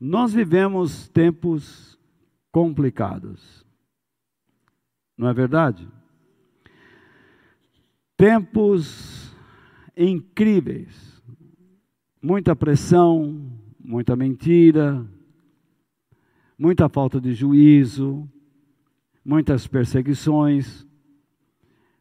[0.00, 1.98] Nós vivemos tempos
[2.50, 3.66] complicados.
[5.14, 5.86] Não é verdade?
[8.16, 9.36] Tempos
[9.94, 11.22] incríveis.
[12.22, 15.06] Muita pressão, muita mentira,
[16.58, 18.26] muita falta de juízo,
[19.22, 20.86] muitas perseguições,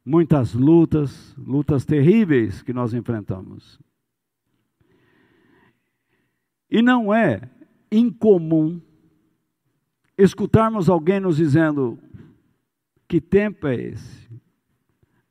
[0.05, 3.77] muitas lutas, lutas terríveis que nós enfrentamos.
[6.71, 7.58] E não é
[7.91, 8.81] incomum
[10.17, 11.97] escutarmos alguém nos dizendo:
[13.07, 14.29] que tempo é esse?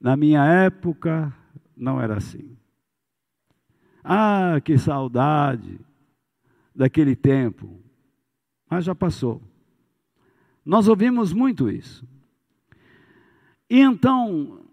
[0.00, 1.34] Na minha época
[1.76, 2.56] não era assim.
[4.02, 5.78] Ah, que saudade
[6.74, 7.82] daquele tempo.
[8.70, 9.42] Mas já passou.
[10.64, 12.06] Nós ouvimos muito isso.
[13.68, 14.64] E então,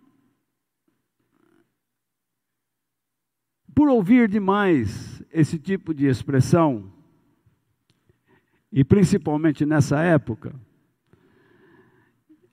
[3.73, 6.94] por ouvir demais esse tipo de expressão,
[8.75, 10.53] e principalmente nessa época,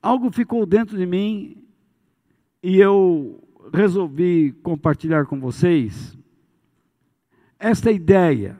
[0.00, 1.66] algo ficou dentro de mim
[2.62, 3.42] e eu
[3.74, 6.16] resolvi compartilhar com vocês
[7.58, 8.56] esta ideia.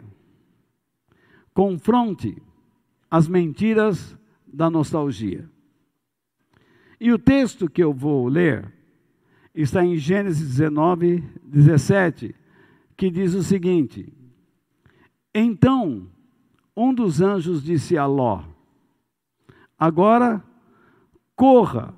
[1.55, 2.37] Confronte
[3.09, 5.49] as mentiras da nostalgia.
[6.99, 8.73] E o texto que eu vou ler
[9.55, 12.35] está em Gênesis 19, 17,
[12.97, 14.13] que diz o seguinte:
[15.33, 16.12] Então
[16.77, 18.43] um dos anjos disse a Ló:
[19.79, 20.43] Agora
[21.37, 21.95] corra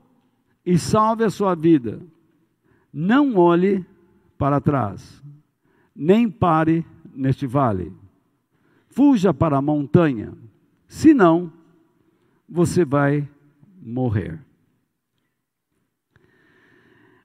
[0.64, 2.00] e salve a sua vida.
[2.92, 3.84] Não olhe
[4.38, 5.22] para trás,
[5.94, 7.92] nem pare neste vale.
[8.88, 10.32] Fuja para a montanha,
[10.86, 11.52] senão
[12.48, 13.28] você vai
[13.82, 14.40] morrer.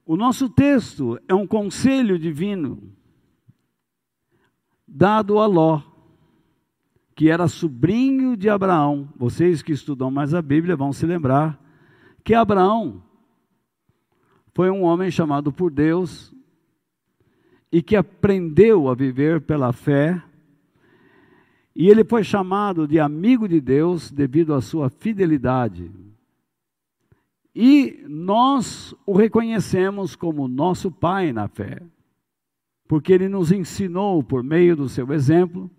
[0.04, 2.82] O nosso texto é um conselho divino
[4.86, 5.89] dado a Ló
[7.20, 9.06] que era sobrinho de Abraão.
[9.14, 11.62] Vocês que estudam mais a Bíblia vão se lembrar
[12.24, 13.02] que Abraão
[14.54, 16.34] foi um homem chamado por Deus
[17.70, 20.18] e que aprendeu a viver pela fé.
[21.76, 25.92] E ele foi chamado de amigo de Deus devido à sua fidelidade.
[27.54, 31.82] E nós o reconhecemos como nosso pai na fé,
[32.88, 35.70] porque ele nos ensinou, por meio do seu exemplo,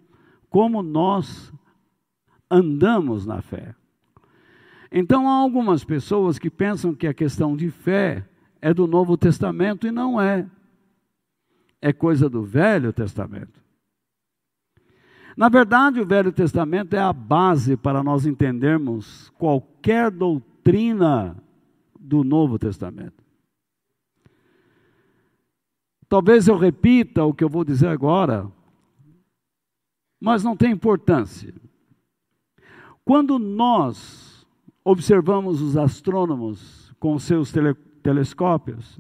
[0.52, 1.52] como nós
[2.50, 3.74] andamos na fé.
[4.92, 8.28] Então, há algumas pessoas que pensam que a questão de fé
[8.62, 10.46] é do Novo Testamento e não é.
[11.82, 13.62] É coisa do Velho Testamento.
[15.38, 21.42] Na verdade, o Velho Testamento é a base para nós entendermos qualquer doutrina
[21.98, 23.24] do Novo Testamento.
[26.10, 28.52] Talvez eu repita o que eu vou dizer agora,
[30.22, 31.52] mas não tem importância.
[33.04, 34.46] Quando nós
[34.84, 37.74] observamos os astrônomos com seus tele,
[38.04, 39.00] telescópios,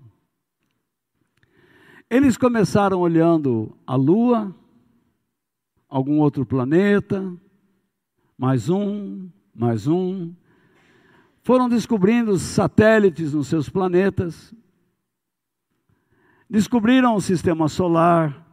[2.09, 4.53] eles começaram olhando a Lua,
[5.87, 7.31] algum outro planeta,
[8.35, 10.33] mais um, mais um.
[11.43, 14.53] Foram descobrindo satélites nos seus planetas,
[16.49, 18.50] descobriram o sistema solar,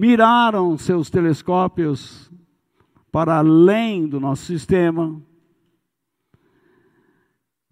[0.00, 2.32] miraram seus telescópios
[3.12, 5.20] para além do nosso sistema,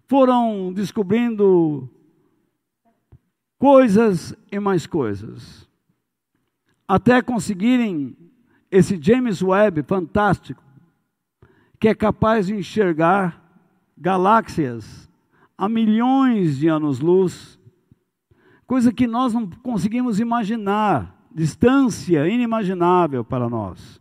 [0.05, 1.89] foram descobrindo
[3.57, 5.67] coisas e mais coisas,
[6.87, 8.15] até conseguirem
[8.69, 10.63] esse James Webb fantástico,
[11.79, 13.43] que é capaz de enxergar
[13.97, 15.09] galáxias
[15.57, 17.59] a milhões de anos-luz,
[18.67, 23.99] coisa que nós não conseguimos imaginar distância inimaginável para nós.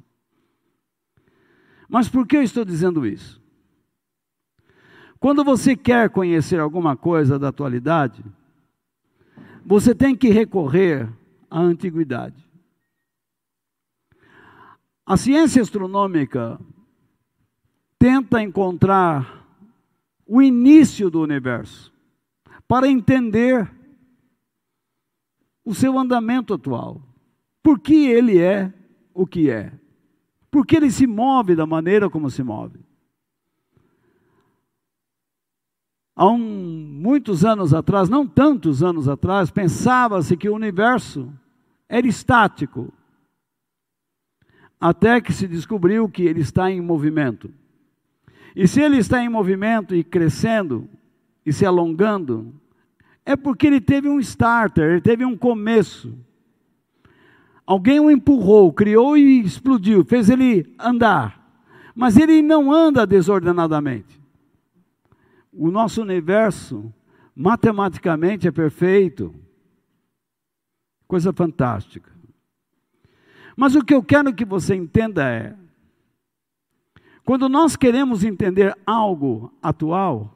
[1.89, 3.41] Mas por que eu estou dizendo isso?
[5.19, 8.23] Quando você quer conhecer alguma coisa da atualidade,
[9.65, 11.09] você tem que recorrer
[11.51, 12.49] à antiguidade.
[15.05, 16.61] A ciência astronômica
[17.99, 19.45] tenta encontrar
[20.27, 21.93] o início do universo
[22.69, 23.69] para entender
[25.65, 27.08] o seu andamento atual.
[27.69, 28.73] Por que ele é
[29.13, 29.71] o que é?
[30.51, 32.81] Por que ele se move da maneira como se move?
[36.17, 41.31] Há um, muitos anos atrás, não tantos anos atrás, pensava-se que o universo
[41.91, 42.91] era estático,
[44.81, 47.53] até que se descobriu que ele está em movimento.
[48.57, 50.89] E se ele está em movimento e crescendo
[51.45, 52.59] e se alongando,
[53.27, 56.27] é porque ele teve um starter, ele teve um começo.
[57.69, 61.39] Alguém o empurrou, criou e explodiu, fez ele andar.
[61.95, 64.19] Mas ele não anda desordenadamente.
[65.53, 66.91] O nosso universo,
[67.37, 69.35] matematicamente, é perfeito.
[71.07, 72.11] Coisa fantástica.
[73.55, 75.55] Mas o que eu quero que você entenda é:
[77.23, 80.35] quando nós queremos entender algo atual,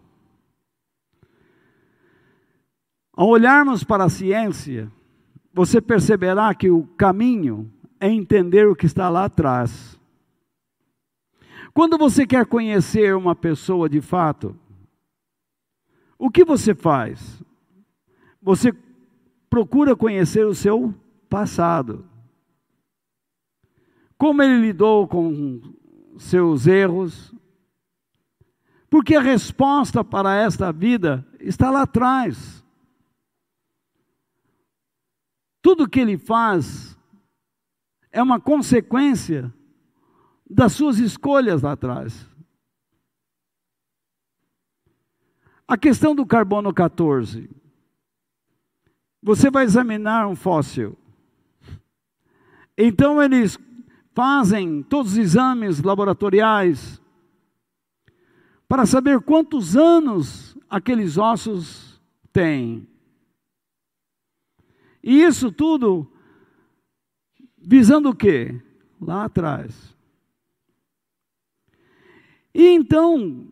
[3.15, 4.93] ao olharmos para a ciência,
[5.53, 9.99] você perceberá que o caminho é entender o que está lá atrás.
[11.75, 14.57] Quando você quer conhecer uma pessoa de fato,
[16.19, 17.43] o que você faz?
[18.41, 18.73] Você
[19.49, 20.95] procura conhecer o seu
[21.29, 22.07] passado.
[24.17, 25.61] Como ele lidou com
[26.17, 27.35] seus erros.
[28.89, 32.62] Porque a resposta para esta vida está lá atrás.
[35.63, 36.99] Tudo que ele faz
[38.11, 39.55] é uma consequência
[40.51, 42.29] das suas escolhas lá atrás.
[45.67, 47.49] A questão do carbono 14.
[49.23, 50.99] Você vai examinar um fóssil.
[52.77, 53.59] Então eles
[54.15, 57.01] fazem todos os exames laboratoriais
[58.69, 62.89] para saber quantos anos aqueles ossos têm.
[65.03, 66.11] E isso tudo
[67.59, 68.61] visando o quê?
[69.01, 69.97] Lá atrás.
[72.55, 73.49] E então,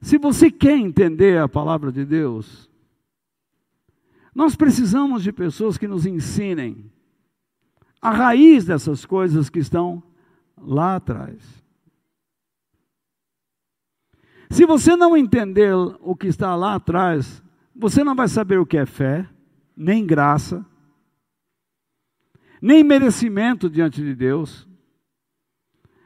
[0.00, 2.70] se você quer entender a palavra de Deus,
[4.34, 6.90] nós precisamos de pessoas que nos ensinem
[8.00, 10.02] a raiz dessas coisas que estão
[10.56, 11.64] lá atrás.
[14.50, 17.42] Se você não entender o que está lá atrás,
[17.74, 19.28] você não vai saber o que é fé,
[19.76, 20.64] nem graça,
[22.64, 24.66] nem merecimento diante de Deus.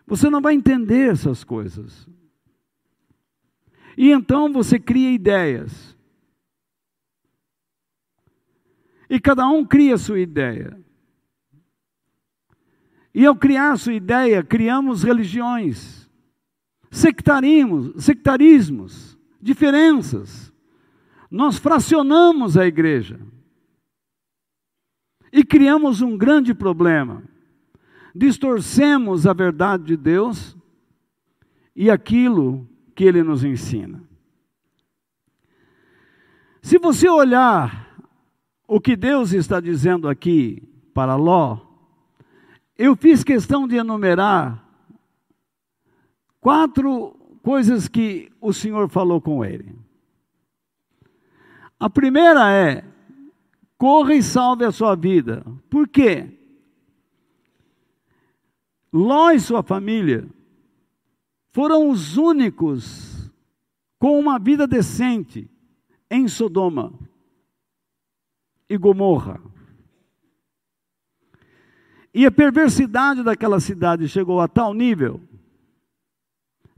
[0.04, 2.08] Você não vai entender essas coisas.
[3.96, 5.96] E então você cria ideias.
[9.08, 10.76] E cada um cria a sua ideia.
[13.14, 16.10] E ao criar a sua ideia, criamos religiões,
[16.90, 20.52] sectarismos, sectarismos, diferenças.
[21.30, 23.20] Nós fracionamos a igreja.
[25.32, 27.22] E criamos um grande problema.
[28.14, 30.56] Distorcemos a verdade de Deus
[31.74, 34.02] e aquilo que ele nos ensina.
[36.60, 37.96] Se você olhar
[38.66, 41.58] o que Deus está dizendo aqui para Ló,
[42.76, 44.64] eu fiz questão de enumerar
[46.40, 49.74] quatro coisas que o Senhor falou com ele.
[51.78, 52.84] A primeira é:
[53.78, 55.44] corra e salve a sua vida.
[55.70, 56.36] Por quê?
[58.92, 60.28] Ló e sua família
[61.52, 63.30] foram os únicos
[63.98, 65.48] com uma vida decente
[66.10, 66.92] em Sodoma
[68.68, 69.40] e Gomorra.
[72.12, 75.20] E a perversidade daquela cidade chegou a tal nível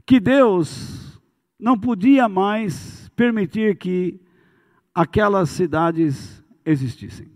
[0.05, 1.19] que Deus
[1.57, 4.19] não podia mais permitir que
[4.93, 7.31] aquelas cidades existissem.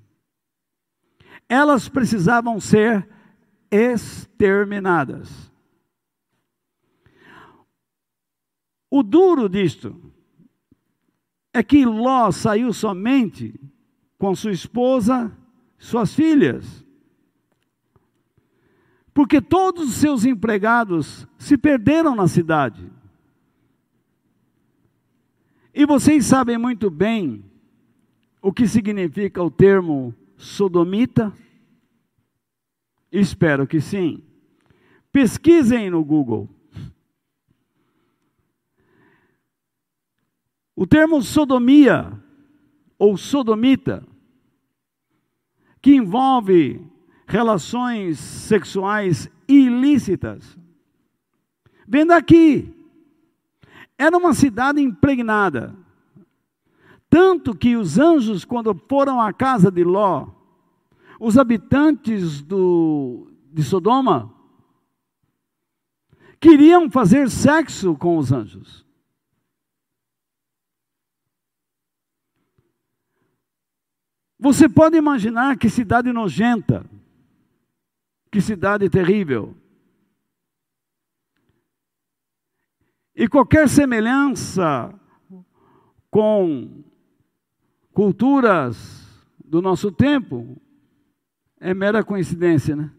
[1.47, 3.07] Elas precisavam ser
[3.69, 5.51] exterminadas.
[8.89, 10.13] O duro disto
[11.53, 13.59] é que Ló saiu somente
[14.17, 15.35] com sua esposa,
[15.77, 16.85] suas filhas.
[19.13, 22.91] Porque todos os seus empregados se perderam na cidade.
[25.73, 27.43] E vocês sabem muito bem
[28.45, 31.35] o que significa o termo sodomita?
[33.11, 34.23] Espero que sim.
[35.11, 36.47] Pesquisem no Google.
[40.75, 42.21] O termo sodomia
[42.99, 44.05] ou sodomita,
[45.81, 46.79] que envolve
[47.25, 50.55] relações sexuais ilícitas,
[51.87, 52.71] vem daqui.
[53.97, 55.84] Era uma cidade impregnada
[57.15, 60.27] tanto que os anjos, quando foram à casa de Ló,
[61.17, 64.35] os habitantes do, de Sodoma,
[66.41, 68.85] queriam fazer sexo com os anjos.
[74.37, 76.85] Você pode imaginar que cidade nojenta,
[78.29, 79.55] que cidade terrível.
[83.15, 84.93] E qualquer semelhança
[86.11, 86.83] com
[87.95, 89.07] culturas
[89.43, 90.61] do nosso tempo
[91.61, 92.91] é mera coincidência, né?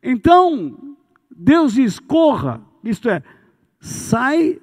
[0.00, 0.96] Então,
[1.28, 3.22] Deus diz: corra, isto é,
[3.80, 4.60] sai.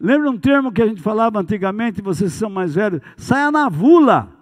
[0.00, 3.02] Lembra um termo que a gente falava antigamente, vocês são mais velhos?
[3.18, 4.34] Saia na vula.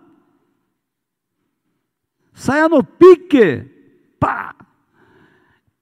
[2.33, 3.69] Saia no pique.
[4.21, 4.55] Pá!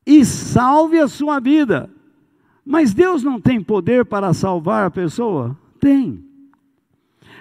[0.07, 1.91] E salve a sua vida.
[2.65, 5.55] Mas Deus não tem poder para salvar a pessoa?
[5.79, 6.25] Tem.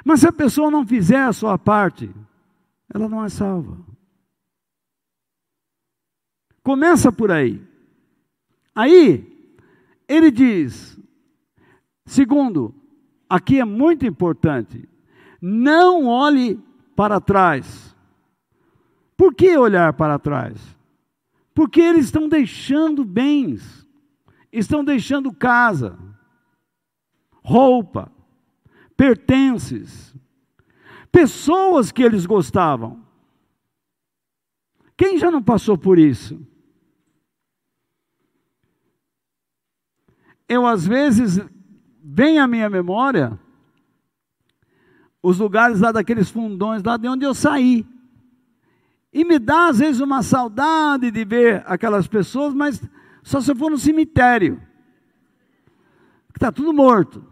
[0.05, 2.13] Mas se a pessoa não fizer a sua parte,
[2.93, 3.75] ela não é salva.
[6.61, 7.59] Começa por aí.
[8.75, 9.51] Aí,
[10.07, 10.99] ele diz,
[12.05, 12.75] segundo,
[13.27, 14.87] aqui é muito importante,
[15.41, 16.59] não olhe
[16.95, 17.95] para trás.
[19.17, 20.59] Por que olhar para trás?
[21.53, 23.87] Porque eles estão deixando bens,
[24.51, 25.97] estão deixando casa,
[27.41, 28.11] roupa,
[28.95, 30.15] pertences,
[31.11, 33.03] pessoas que eles gostavam.
[34.97, 36.39] Quem já não passou por isso?
[40.47, 41.39] Eu, às vezes,
[42.03, 43.39] vem à minha memória
[45.21, 47.85] os lugares lá daqueles fundões, lá de onde eu saí.
[49.11, 52.81] E me dá, às vezes, uma saudade de ver aquelas pessoas, mas
[53.23, 54.61] só se eu for no cemitério.
[56.33, 57.25] Está tudo morto.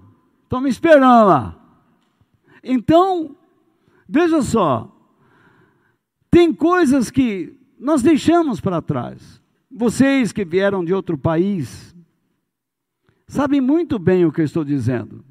[0.53, 1.55] Estão me esperando lá.
[2.63, 3.36] Então,
[4.07, 4.88] veja só.
[6.29, 9.41] Tem coisas que nós deixamos para trás.
[9.72, 11.95] Vocês que vieram de outro país,
[13.27, 15.25] sabem muito bem o que eu estou dizendo.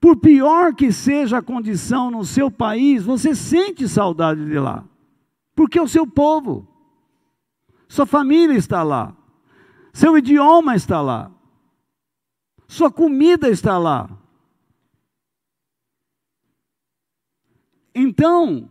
[0.00, 4.84] Por pior que seja a condição no seu país, você sente saudade de lá,
[5.56, 6.68] porque é o seu povo,
[7.88, 9.12] sua família está lá,
[9.92, 11.33] seu idioma está lá,
[12.66, 14.08] sua comida está lá.
[17.94, 18.68] Então,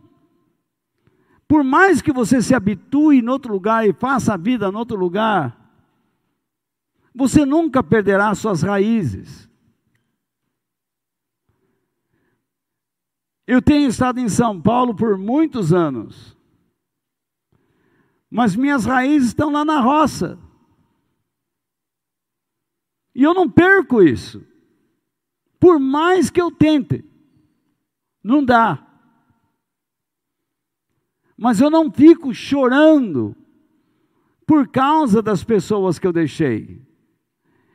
[1.48, 4.96] por mais que você se habitue em outro lugar e faça a vida em outro
[4.96, 5.58] lugar,
[7.14, 9.48] você nunca perderá suas raízes.
[13.46, 16.36] Eu tenho estado em São Paulo por muitos anos,
[18.30, 20.38] mas minhas raízes estão lá na roça.
[23.14, 24.44] E eu não perco isso,
[25.60, 27.04] por mais que eu tente,
[28.22, 28.84] não dá.
[31.36, 33.36] Mas eu não fico chorando
[34.46, 36.82] por causa das pessoas que eu deixei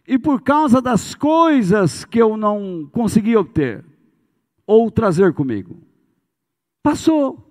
[0.07, 3.85] e por causa das coisas que eu não consegui obter
[4.65, 5.81] ou trazer comigo.
[6.81, 7.45] Passou.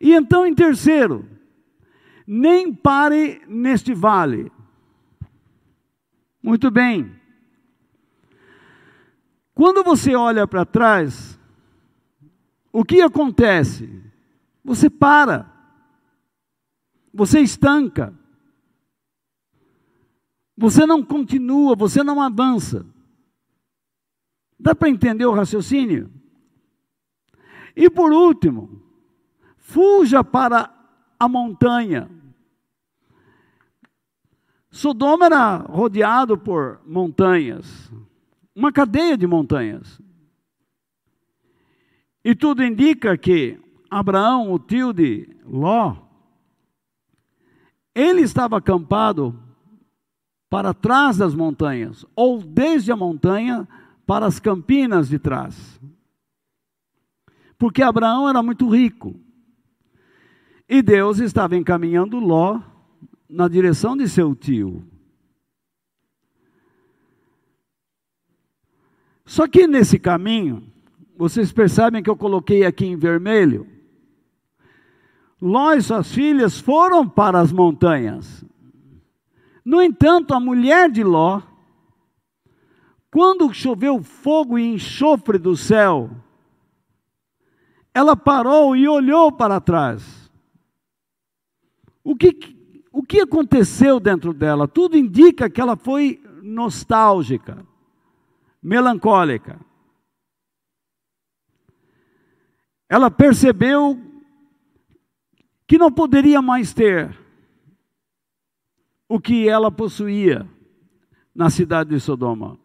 [0.00, 1.26] E então, em terceiro,
[2.26, 4.52] nem pare neste vale.
[6.42, 7.20] Muito bem.
[9.54, 11.38] Quando você olha para trás,
[12.72, 14.02] o que acontece?
[14.64, 15.50] Você para,
[17.12, 18.14] você estanca,
[20.56, 22.86] você não continua, você não avança.
[24.58, 26.12] Dá para entender o raciocínio?
[27.74, 28.82] E por último,
[29.56, 30.70] fuja para
[31.18, 32.10] a montanha.
[34.70, 37.90] Sodoma era rodeado por montanhas,
[38.54, 40.00] uma cadeia de montanhas.
[42.24, 43.58] E tudo indica que
[43.90, 45.96] Abraão, o tio de Ló,
[47.94, 49.36] ele estava acampado
[50.48, 53.68] para trás das montanhas, ou desde a montanha
[54.06, 55.80] para as campinas de trás.
[57.58, 59.18] Porque Abraão era muito rico.
[60.68, 62.60] E Deus estava encaminhando Ló
[63.30, 64.84] na direção de seu tio.
[69.24, 70.66] Só que nesse caminho,
[71.16, 73.66] vocês percebem que eu coloquei aqui em vermelho?
[75.40, 78.44] Ló e suas filhas foram para as montanhas.
[79.64, 81.40] No entanto, a mulher de Ló,
[83.10, 86.10] quando choveu fogo e enxofre do céu,
[87.94, 90.30] ela parou e olhou para trás.
[92.02, 92.32] O que,
[92.92, 94.66] o que aconteceu dentro dela?
[94.66, 97.64] Tudo indica que ela foi nostálgica,
[98.62, 99.60] melancólica.
[102.88, 103.98] Ela percebeu
[105.66, 107.16] que não poderia mais ter
[109.08, 110.48] o que ela possuía
[111.32, 112.58] na cidade de Sodoma.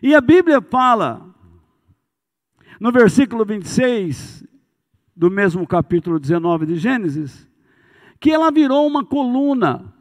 [0.00, 1.34] E a Bíblia fala,
[2.78, 4.46] no versículo 26
[5.14, 7.49] do mesmo capítulo 19 de Gênesis,
[8.20, 9.92] que ela virou uma coluna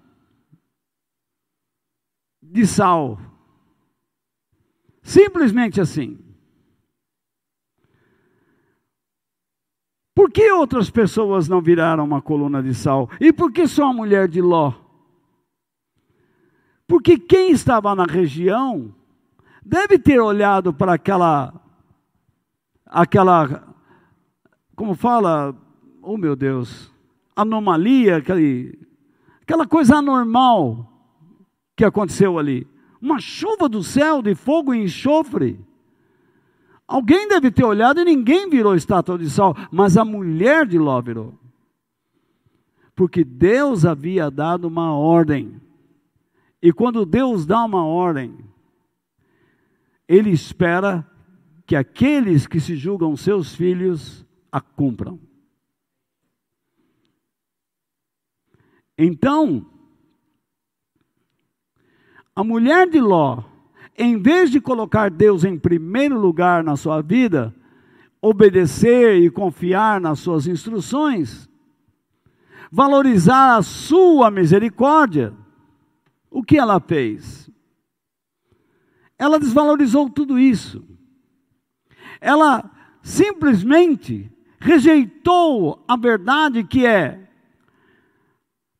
[2.41, 3.17] de sal.
[5.01, 6.19] Simplesmente assim.
[10.13, 13.09] Por que outras pessoas não viraram uma coluna de sal?
[13.21, 14.73] E por que só a mulher de Ló?
[16.85, 18.93] Porque quem estava na região
[19.63, 21.53] deve ter olhado para aquela,
[22.85, 23.73] aquela,
[24.75, 25.55] como fala,
[26.01, 26.88] oh meu Deus,
[27.41, 28.79] anomalia, aquele,
[29.41, 30.89] aquela coisa anormal
[31.75, 32.67] que aconteceu ali.
[33.01, 35.59] Uma chuva do céu de fogo e enxofre.
[36.87, 40.99] Alguém deve ter olhado e ninguém virou estátua de sal, mas a mulher de Ló
[41.01, 41.39] virou.
[42.95, 45.61] Porque Deus havia dado uma ordem.
[46.61, 48.37] E quando Deus dá uma ordem,
[50.07, 51.09] Ele espera
[51.65, 55.19] que aqueles que se julgam seus filhos a cumpram.
[59.01, 59.65] Então,
[62.35, 63.45] a mulher de Ló
[63.97, 67.53] em vez de colocar Deus em primeiro lugar na sua vida,
[68.21, 71.49] obedecer e confiar nas suas instruções,
[72.71, 75.33] valorizar a sua misericórdia,
[76.31, 77.49] o que ela fez?
[79.17, 80.81] Ela desvalorizou tudo isso.
[82.21, 87.28] Ela simplesmente rejeitou a verdade que é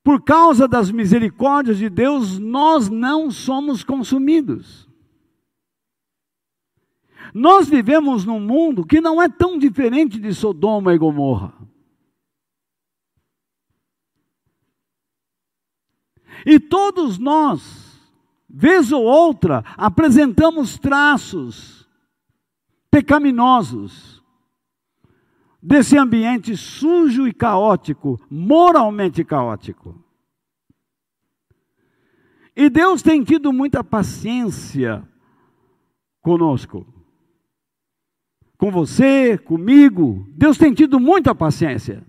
[0.09, 4.89] por causa das misericórdias de Deus, nós não somos consumidos.
[7.31, 11.53] Nós vivemos num mundo que não é tão diferente de Sodoma e Gomorra.
[16.43, 18.01] E todos nós,
[18.49, 21.87] vez ou outra, apresentamos traços
[22.89, 24.18] pecaminosos
[25.61, 30.03] desse ambiente sujo e caótico, moralmente caótico.
[32.55, 35.07] E Deus tem tido muita paciência
[36.21, 36.85] conosco
[38.59, 40.27] com você, comigo.
[40.35, 42.05] Deus tem tido muita paciência.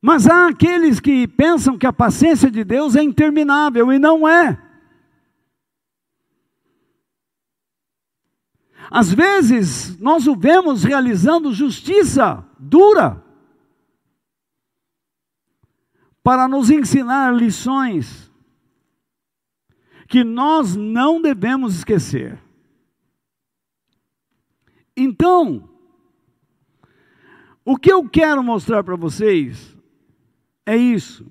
[0.00, 4.58] Mas há aqueles que pensam que a paciência de Deus é interminável e não é.
[8.90, 13.22] Às vezes, nós o vemos realizando justiça dura
[16.22, 18.30] para nos ensinar lições
[20.08, 22.42] que nós não devemos esquecer.
[24.96, 25.68] Então,
[27.64, 29.78] o que eu quero mostrar para vocês
[30.72, 31.26] é isso.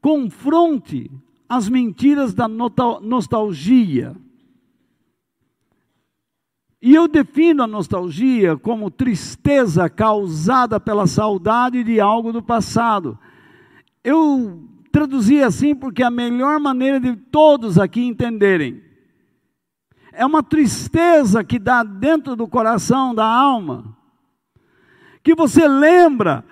[0.00, 1.10] Confronte
[1.48, 4.14] as mentiras da nostalgia.
[6.82, 13.18] E eu defino a nostalgia como tristeza causada pela saudade de algo do passado
[14.02, 18.82] eu traduzi assim porque é a melhor maneira de todos aqui entenderem.
[20.12, 23.96] É uma tristeza que dá dentro do coração, da alma,
[25.22, 26.44] que você lembra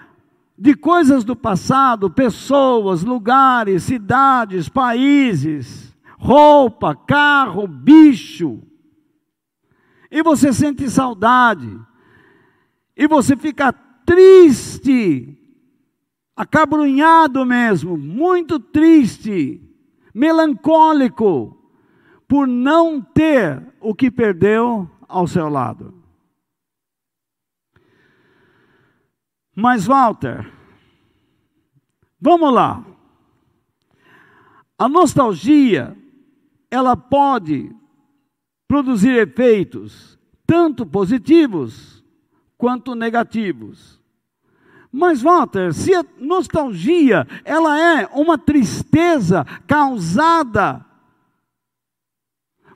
[0.58, 8.60] de coisas do passado, pessoas, lugares, cidades, países, roupa, carro, bicho,
[10.10, 11.78] e você sente saudade,
[12.96, 13.72] e você fica
[14.04, 15.38] triste
[16.34, 19.60] acabrunhado mesmo, muito triste,
[20.14, 21.56] melancólico,
[22.26, 25.97] por não ter o que perdeu ao seu lado.
[29.60, 30.48] Mas, Walter,
[32.20, 32.86] vamos lá.
[34.78, 35.96] A nostalgia,
[36.70, 37.74] ela pode
[38.68, 40.16] produzir efeitos
[40.46, 42.04] tanto positivos
[42.56, 44.00] quanto negativos.
[44.92, 50.86] Mas, Walter, se a nostalgia ela é uma tristeza causada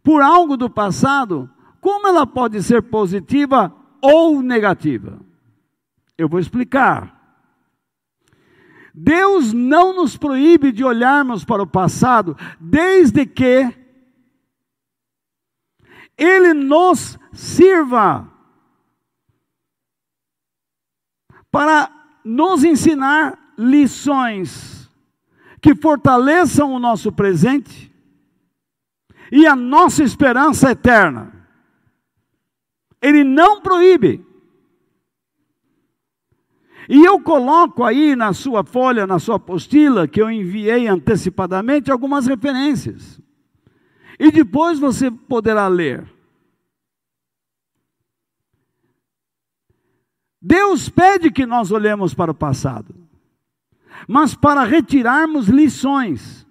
[0.02, 1.48] por algo do passado,
[1.80, 5.30] como ela pode ser positiva ou negativa?
[6.16, 7.20] Eu vou explicar.
[8.94, 13.72] Deus não nos proíbe de olharmos para o passado, desde que
[16.16, 18.30] Ele nos sirva
[21.50, 21.90] para
[22.24, 24.90] nos ensinar lições
[25.60, 27.92] que fortaleçam o nosso presente
[29.30, 31.32] e a nossa esperança eterna.
[33.00, 34.31] Ele não proíbe.
[36.94, 42.26] E eu coloco aí na sua folha, na sua apostila, que eu enviei antecipadamente, algumas
[42.26, 43.18] referências.
[44.18, 46.06] E depois você poderá ler.
[50.38, 52.94] Deus pede que nós olhemos para o passado,
[54.06, 56.46] mas para retirarmos lições.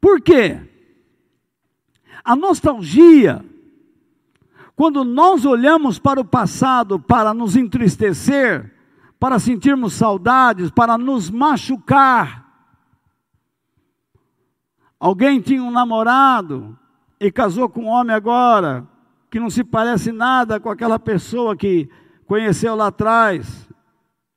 [0.00, 0.60] Por quê?
[2.24, 3.44] A nostalgia,
[4.76, 8.74] quando nós olhamos para o passado para nos entristecer,
[9.18, 12.44] para sentirmos saudades, para nos machucar.
[15.00, 16.78] Alguém tinha um namorado
[17.18, 18.86] e casou com um homem agora,
[19.30, 21.88] que não se parece nada com aquela pessoa que
[22.26, 23.66] conheceu lá atrás.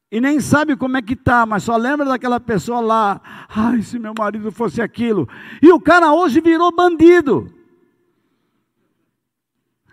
[0.09, 3.21] E nem sabe como é que tá, mas só lembra daquela pessoa lá.
[3.49, 5.27] Ai, se meu marido fosse aquilo.
[5.61, 7.58] E o cara hoje virou bandido.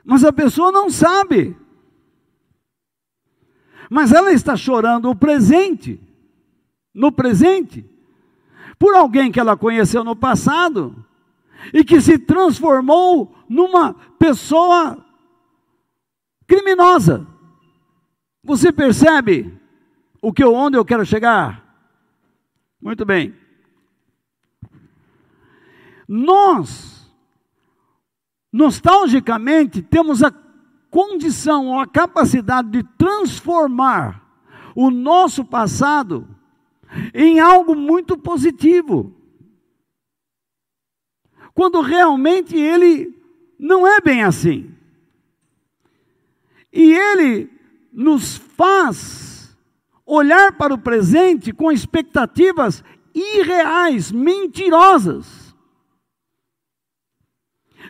[0.07, 1.57] Mas a pessoa não sabe.
[3.91, 6.01] Mas ela está chorando o presente.
[6.95, 7.85] No presente.
[8.79, 11.05] Por alguém que ela conheceu no passado
[11.75, 15.05] e que se transformou numa pessoa
[16.47, 17.27] criminosa.
[18.45, 19.61] Você percebe
[20.23, 21.65] o que onde eu quero chegar?
[22.81, 23.35] Muito bem.
[26.07, 26.96] Nós
[28.57, 30.33] nostalgicamente temos a
[30.91, 34.25] condição ou a capacidade de transformar
[34.75, 36.27] o nosso passado
[37.13, 39.15] em algo muito positivo
[41.53, 43.15] quando realmente ele
[43.59, 44.75] não é bem assim.
[46.73, 47.51] E ele
[47.93, 49.57] nos faz
[50.05, 52.83] olhar para o presente com expectativas
[53.15, 55.46] irreais, mentirosas.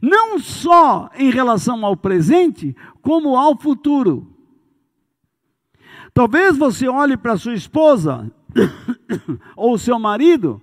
[0.07, 4.33] Não só em relação ao presente, como ao futuro.
[6.14, 8.31] Talvez você olhe para sua esposa
[9.57, 10.62] ou seu marido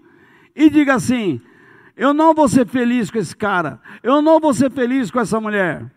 [0.56, 1.42] e diga assim:
[1.94, 3.82] eu não vou ser feliz com esse cara.
[4.02, 5.94] Eu não vou ser feliz com essa mulher.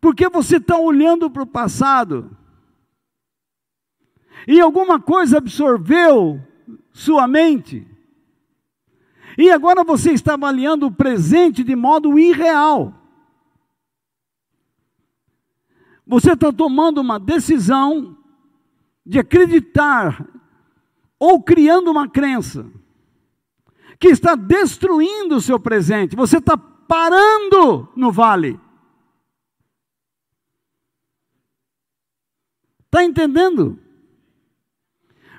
[0.00, 2.36] Porque você está olhando para o passado.
[4.44, 6.42] E alguma coisa absorveu
[6.92, 7.86] sua mente.
[9.36, 12.94] E agora você está avaliando o presente de modo irreal.
[16.06, 18.16] Você está tomando uma decisão
[19.06, 20.26] de acreditar
[21.18, 22.66] ou criando uma crença
[23.98, 26.16] que está destruindo o seu presente.
[26.16, 28.58] Você está parando no vale.
[32.86, 33.78] Está entendendo?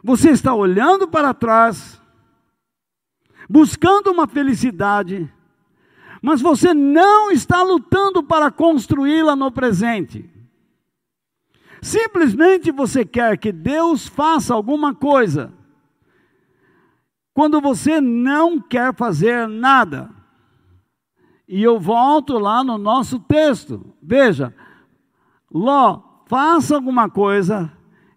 [0.01, 2.00] Você está olhando para trás,
[3.51, 5.29] buscando uma felicidade,
[6.21, 10.29] mas você não está lutando para construí-la no presente.
[11.81, 15.51] Simplesmente você quer que Deus faça alguma coisa
[17.33, 20.09] quando você não quer fazer nada.
[21.45, 23.93] E eu volto lá no nosso texto.
[24.01, 24.55] Veja,
[25.53, 27.69] Ló, faça alguma coisa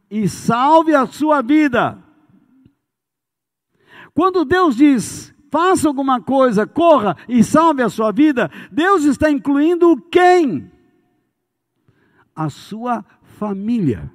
[0.09, 2.04] e salve a sua vida.
[4.15, 9.97] Quando Deus diz, faça alguma coisa, corra e salve a sua vida, Deus está incluindo
[10.11, 10.71] quem?
[12.35, 14.11] A sua família.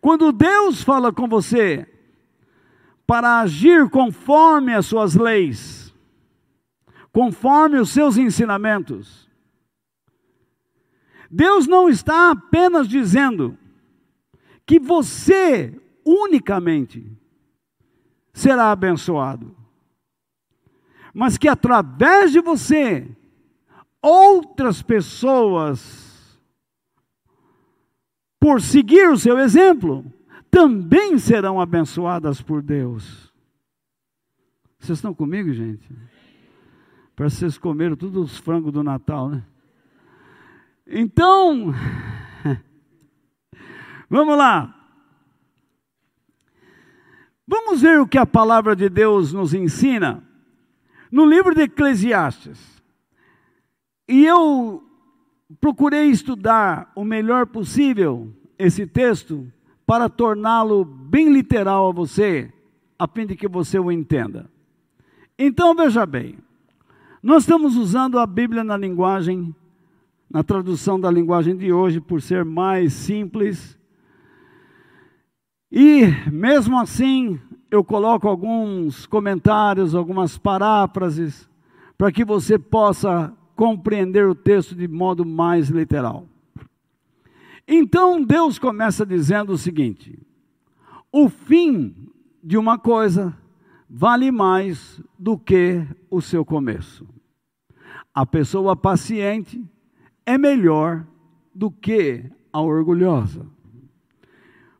[0.00, 1.86] Quando Deus fala com você
[3.06, 5.94] para agir conforme as suas leis,
[7.12, 9.28] conforme os seus ensinamentos,
[11.30, 13.58] Deus não está apenas dizendo
[14.64, 17.04] que você unicamente
[18.32, 19.54] será abençoado,
[21.12, 23.08] mas que através de você
[24.00, 26.08] outras pessoas
[28.40, 30.04] por seguir o seu exemplo,
[30.50, 33.32] também serão abençoadas por Deus.
[34.78, 35.86] Vocês estão comigo, gente?
[37.16, 39.44] Parece que vocês comeram todos os frangos do Natal, né?
[40.86, 41.74] Então,
[44.08, 44.77] vamos lá.
[47.50, 50.22] Vamos ver o que a palavra de Deus nos ensina
[51.10, 52.60] no livro de Eclesiastes.
[54.06, 54.84] E eu
[55.58, 59.50] procurei estudar o melhor possível esse texto
[59.86, 62.52] para torná-lo bem literal a você,
[62.98, 64.50] a fim de que você o entenda.
[65.38, 66.36] Então veja bem,
[67.22, 69.56] nós estamos usando a Bíblia na linguagem,
[70.30, 73.78] na tradução da linguagem de hoje, por ser mais simples.
[75.70, 77.38] E mesmo assim,
[77.70, 81.48] eu coloco alguns comentários, algumas paráfrases,
[81.96, 86.26] para que você possa compreender o texto de modo mais literal.
[87.66, 90.18] Então Deus começa dizendo o seguinte:
[91.12, 91.94] o fim
[92.42, 93.36] de uma coisa
[93.90, 97.06] vale mais do que o seu começo.
[98.14, 99.62] A pessoa paciente
[100.24, 101.06] é melhor
[101.54, 103.46] do que a orgulhosa.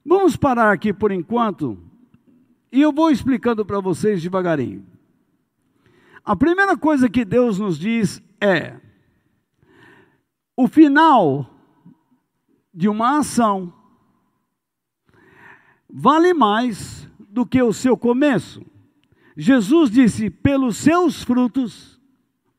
[0.08, 1.78] Vamos parar aqui por enquanto
[2.72, 4.86] e eu vou explicando para vocês devagarinho.
[6.24, 8.80] A primeira coisa que Deus nos diz é:
[10.56, 11.54] o final
[12.72, 13.70] de uma ação
[15.90, 18.64] vale mais do que o seu começo.
[19.36, 22.00] Jesus disse: pelos seus frutos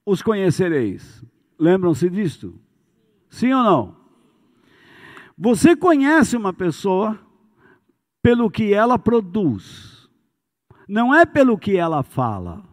[0.05, 1.25] os conhecereis.
[1.57, 2.53] Lembram-se disto?
[3.27, 3.97] Sim ou não?
[5.35, 7.27] Você conhece uma pessoa
[8.21, 10.10] pelo que ela produz,
[10.88, 12.63] não é pelo que ela fala,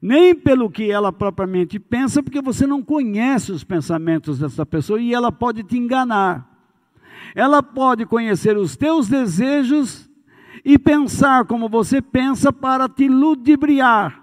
[0.00, 5.12] nem pelo que ela propriamente pensa, porque você não conhece os pensamentos dessa pessoa e
[5.12, 6.48] ela pode te enganar.
[7.34, 10.08] Ela pode conhecer os teus desejos
[10.64, 14.22] e pensar como você pensa para te ludibriar.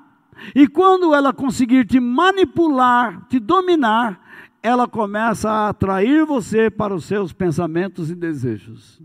[0.56, 4.20] E quando ela conseguir te manipular, te dominar,
[4.62, 9.02] ela começa a atrair você para os seus pensamentos e desejos.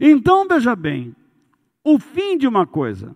[0.00, 1.14] Então veja bem,
[1.84, 3.14] o fim de uma coisa.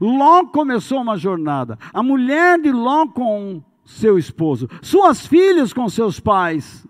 [0.00, 1.78] Ló começou uma jornada.
[1.92, 6.86] A mulher de Ló com seu esposo, suas filhas com seus pais.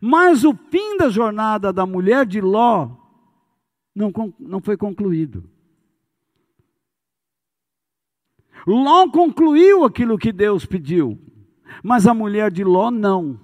[0.00, 2.90] Mas o fim da jornada da mulher de Ló
[3.94, 5.44] não, não foi concluído.
[8.66, 11.18] Ló concluiu aquilo que Deus pediu,
[11.82, 13.38] mas a mulher de Ló não.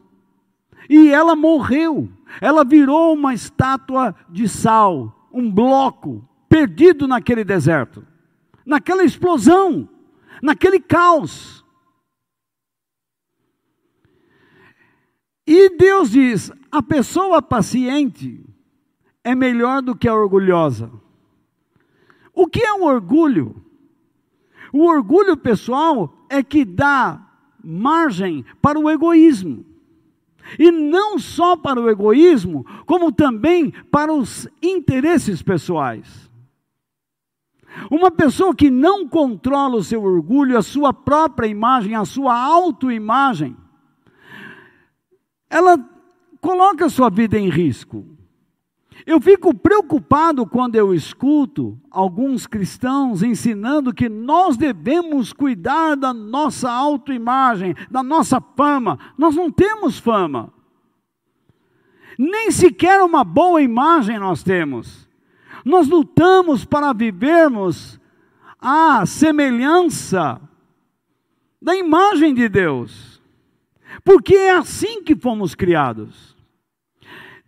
[0.89, 2.09] E ela morreu.
[2.41, 8.07] Ela virou uma estátua de sal, um bloco perdido naquele deserto,
[8.65, 9.89] naquela explosão,
[10.43, 11.65] naquele caos.
[15.47, 18.45] E Deus diz: a pessoa paciente
[19.25, 20.91] é melhor do que a orgulhosa.
[22.35, 23.65] O que é um orgulho?
[24.73, 27.27] O orgulho pessoal é que dá
[27.65, 29.65] margem para o egoísmo.
[30.59, 36.29] E não só para o egoísmo, como também para os interesses pessoais.
[37.91, 43.57] Uma pessoa que não controla o seu orgulho, a sua própria imagem, a sua autoimagem,
[45.51, 45.79] ela
[46.41, 48.18] coloca a sua vida em risco.
[49.07, 56.71] Eu fico preocupado quando eu escuto alguns cristãos ensinando que nós devemos cuidar da nossa
[56.71, 58.99] autoimagem, da nossa fama.
[59.17, 60.53] Nós não temos fama.
[62.19, 65.09] Nem sequer uma boa imagem nós temos.
[65.65, 68.01] Nós lutamos para vivermos
[68.61, 70.41] a semelhança
[71.63, 73.23] da imagem de Deus.
[74.05, 76.38] Porque é assim que fomos criados.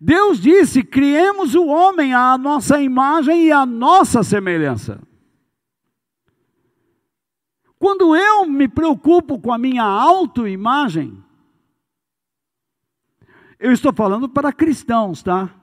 [0.03, 4.99] Deus disse: criemos o homem à nossa imagem e à nossa semelhança.
[7.77, 11.23] Quando eu me preocupo com a minha autoimagem,
[13.59, 15.53] eu estou falando para cristãos, tá?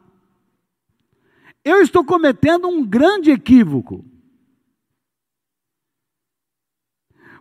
[1.64, 4.04] Eu estou cometendo um grande equívoco.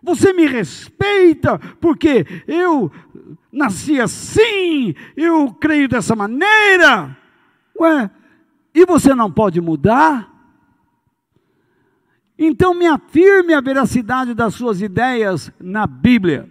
[0.02, 2.90] Você me respeita porque eu
[3.52, 7.16] nasci assim, eu creio dessa maneira.
[7.80, 8.10] Ué,
[8.74, 10.32] e você não pode mudar?
[12.38, 16.48] Então me afirme a veracidade das suas ideias na Bíblia.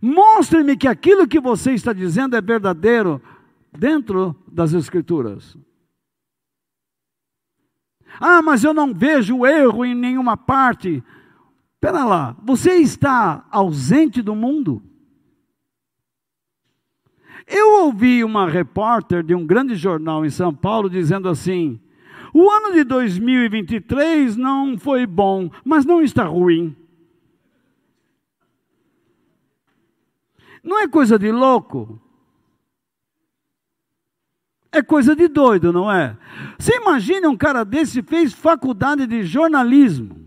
[0.00, 3.20] Mostre-me que aquilo que você está dizendo é verdadeiro
[3.76, 5.56] dentro das Escrituras.
[8.20, 11.02] Ah, mas eu não vejo erro em nenhuma parte.
[11.86, 14.82] Espera lá, você está ausente do mundo?
[17.46, 21.80] Eu ouvi uma repórter de um grande jornal em São Paulo dizendo assim:
[22.34, 26.74] o ano de 2023 não foi bom, mas não está ruim.
[30.64, 32.02] Não é coisa de louco?
[34.72, 36.18] É coisa de doido, não é?
[36.58, 40.25] Você imagina um cara desse fez faculdade de jornalismo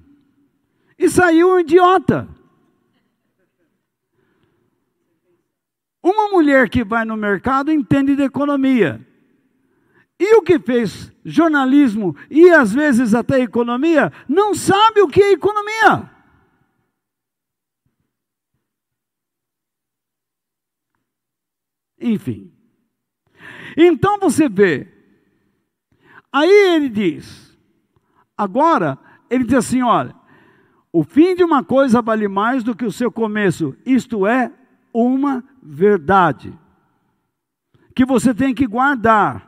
[1.00, 2.28] e saiu um idiota.
[6.04, 9.06] Uma mulher que vai no mercado entende de economia.
[10.20, 15.32] E o que fez jornalismo e às vezes até economia, não sabe o que é
[15.32, 16.10] economia.
[22.02, 22.54] Enfim.
[23.78, 24.88] Então você vê.
[26.32, 27.58] Aí ele diz.
[28.38, 28.98] Agora,
[29.30, 30.19] ele diz assim: olha,
[30.92, 34.52] o fim de uma coisa vale mais do que o seu começo, isto é,
[34.94, 36.58] uma verdade,
[37.94, 39.48] que você tem que guardar.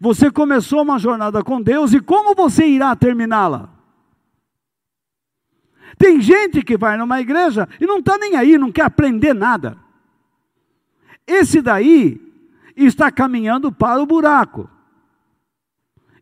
[0.00, 3.70] Você começou uma jornada com Deus e como você irá terminá-la?
[5.96, 9.76] Tem gente que vai numa igreja e não está nem aí, não quer aprender nada.
[11.26, 12.20] Esse daí
[12.76, 14.70] está caminhando para o buraco.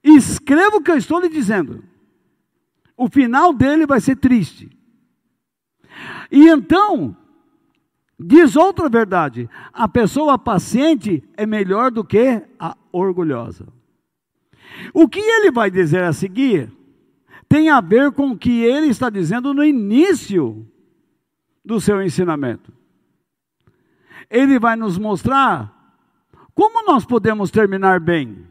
[0.02, 1.84] Escreva o que eu estou lhe dizendo.
[2.96, 4.70] O final dele vai ser triste.
[6.30, 7.16] E então,
[8.18, 13.66] diz outra verdade: a pessoa paciente é melhor do que a orgulhosa.
[14.92, 16.72] O que ele vai dizer a seguir
[17.48, 20.66] tem a ver com o que ele está dizendo no início
[21.64, 22.72] do seu ensinamento.
[24.28, 25.72] Ele vai nos mostrar
[26.54, 28.46] como nós podemos terminar bem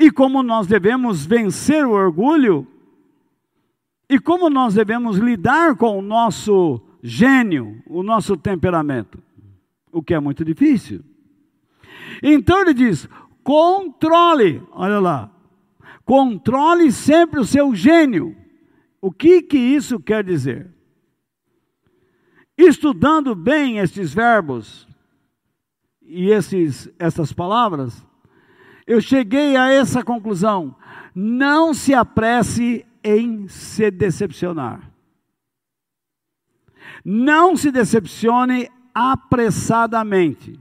[0.00, 2.66] e como nós devemos vencer o orgulho
[4.08, 9.22] e como nós devemos lidar com o nosso gênio, o nosso temperamento,
[9.92, 11.04] o que é muito difícil.
[12.22, 13.06] Então ele diz:
[13.44, 15.30] controle, olha lá,
[16.02, 18.34] controle sempre o seu gênio.
[19.02, 20.74] O que que isso quer dizer?
[22.56, 24.88] Estudando bem estes verbos
[26.00, 28.02] e esses, essas palavras,
[28.90, 30.74] eu cheguei a essa conclusão.
[31.14, 34.90] Não se apresse em se decepcionar.
[37.04, 40.58] Não se decepcione apressadamente.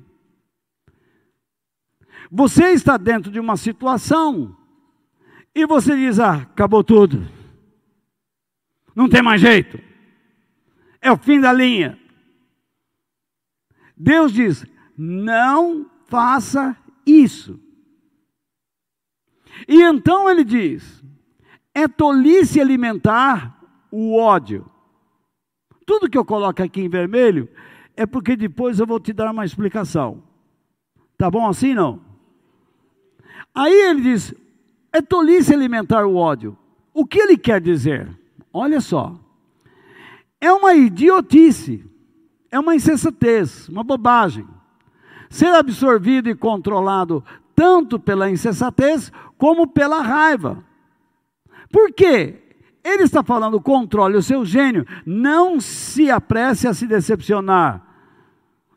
[2.31, 4.55] Você está dentro de uma situação
[5.55, 7.27] e você diz: ah, acabou tudo.
[8.95, 9.79] Não tem mais jeito.
[11.01, 11.99] É o fim da linha.
[13.97, 14.63] Deus diz:
[14.95, 17.59] não faça isso.
[19.67, 21.03] E então ele diz:
[21.73, 23.57] é tolice alimentar
[23.91, 24.69] o ódio.
[25.85, 27.49] Tudo que eu coloco aqui em vermelho
[27.95, 30.23] é porque depois eu vou te dar uma explicação.
[31.17, 32.01] Tá bom assim não?
[33.53, 34.33] Aí ele diz:
[34.91, 36.57] é tolice alimentar o ódio.
[36.93, 38.09] O que ele quer dizer?
[38.51, 39.15] Olha só.
[40.41, 41.85] É uma idiotice,
[42.49, 44.47] é uma insensatez, uma bobagem.
[45.29, 47.23] Ser absorvido e controlado
[47.59, 50.63] tanto pela insensatez como pela raiva.
[51.69, 52.41] Por quê?
[52.81, 54.85] Ele está falando, controle o seu gênio.
[55.05, 57.85] Não se apresse a se decepcionar.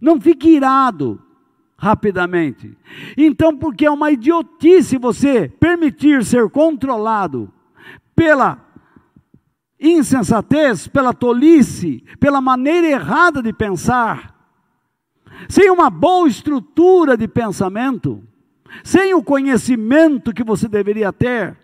[0.01, 1.23] Não fique irado
[1.79, 2.77] rapidamente.
[3.17, 7.53] Então, porque é uma idiotice você permitir ser controlado
[8.17, 8.59] pela
[9.79, 14.35] insensatez, pela tolice, pela maneira errada de pensar,
[15.49, 18.27] sem uma boa estrutura de pensamento,
[18.83, 21.57] sem o conhecimento que você deveria ter,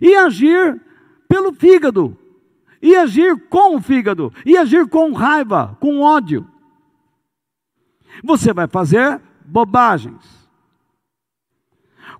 [0.00, 0.80] e agir
[1.28, 2.16] pelo fígado,
[2.80, 6.46] e agir com o fígado, e agir com raiva, com ódio.
[8.22, 10.42] Você vai fazer bobagens.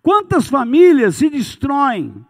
[0.03, 2.25] Quantas famílias se destroem,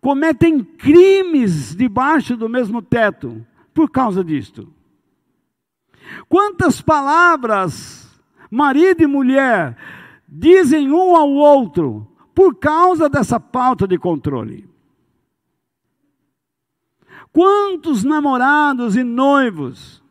[0.00, 4.72] cometem crimes debaixo do mesmo teto por causa disto?
[6.28, 9.76] Quantas palavras, marido e mulher,
[10.34, 14.66] dizem um ao outro por causa dessa falta de controle.
[17.30, 20.02] Quantos namorados e noivos,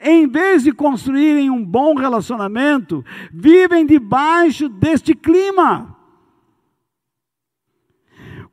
[0.00, 5.96] em vez de construírem um bom relacionamento, vivem debaixo deste clima?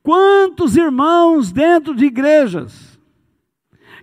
[0.04, 3.00] Quantos irmãos dentro de igrejas,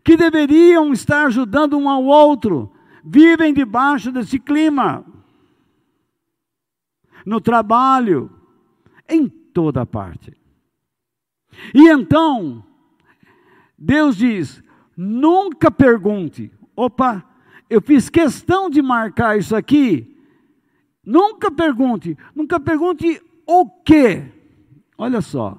[0.03, 2.73] que deveriam estar ajudando um ao outro,
[3.05, 5.14] vivem debaixo desse clima?
[7.25, 8.31] No trabalho,
[9.09, 10.37] em toda parte.
[11.75, 12.65] E então,
[13.79, 14.63] Deus diz:
[14.97, 17.25] nunca pergunte, opa,
[17.69, 20.11] eu fiz questão de marcar isso aqui.
[21.05, 24.33] Nunca pergunte, nunca pergunte o quê.
[24.97, 25.59] Olha só.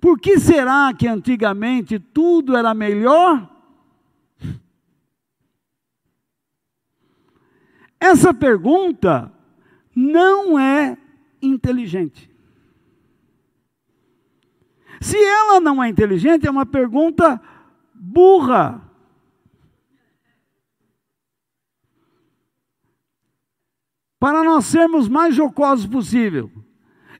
[0.00, 3.48] Por que será que antigamente tudo era melhor?
[7.98, 9.30] Essa pergunta
[10.00, 10.96] não é
[11.42, 12.30] inteligente.
[15.00, 17.40] Se ela não é inteligente, é uma pergunta
[17.94, 18.82] burra.
[24.18, 26.50] Para nós sermos mais jocosos possível.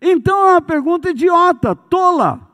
[0.00, 2.49] Então é uma pergunta idiota, tola.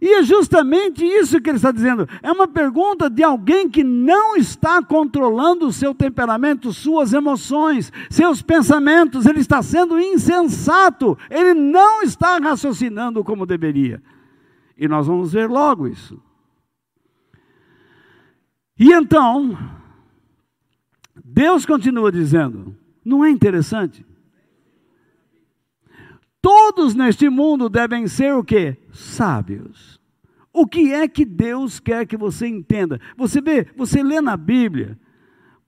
[0.00, 2.08] E é justamente isso que ele está dizendo.
[2.22, 8.40] É uma pergunta de alguém que não está controlando o seu temperamento, suas emoções, seus
[8.40, 9.26] pensamentos.
[9.26, 11.18] Ele está sendo insensato.
[11.28, 14.02] Ele não está raciocinando como deveria.
[14.76, 16.18] E nós vamos ver logo isso.
[18.78, 19.58] E então,
[21.22, 22.74] Deus continua dizendo:
[23.04, 24.06] não é interessante?
[26.42, 28.76] Todos neste mundo devem ser o que?
[28.92, 30.00] Sábios.
[30.52, 33.00] O que é que Deus quer que você entenda?
[33.16, 34.98] Você vê, você lê na Bíblia,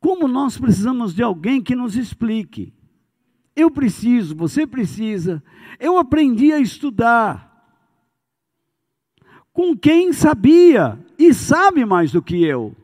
[0.01, 2.73] como nós precisamos de alguém que nos explique.
[3.55, 5.43] Eu preciso, você precisa.
[5.79, 7.53] Eu aprendi a estudar
[9.53, 12.75] com quem sabia e sabe mais do que eu.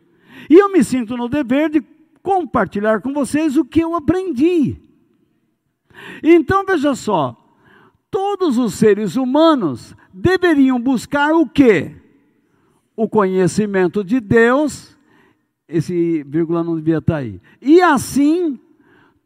[0.48, 1.82] E eu me sinto no dever de
[2.22, 4.76] compartilhar com vocês o que eu aprendi.
[6.22, 7.47] Então veja só,
[8.10, 11.94] todos os seres humanos deveriam buscar o quê?
[12.96, 14.96] O conhecimento de Deus,
[15.68, 17.40] esse vírgula não devia estar aí.
[17.60, 18.58] E assim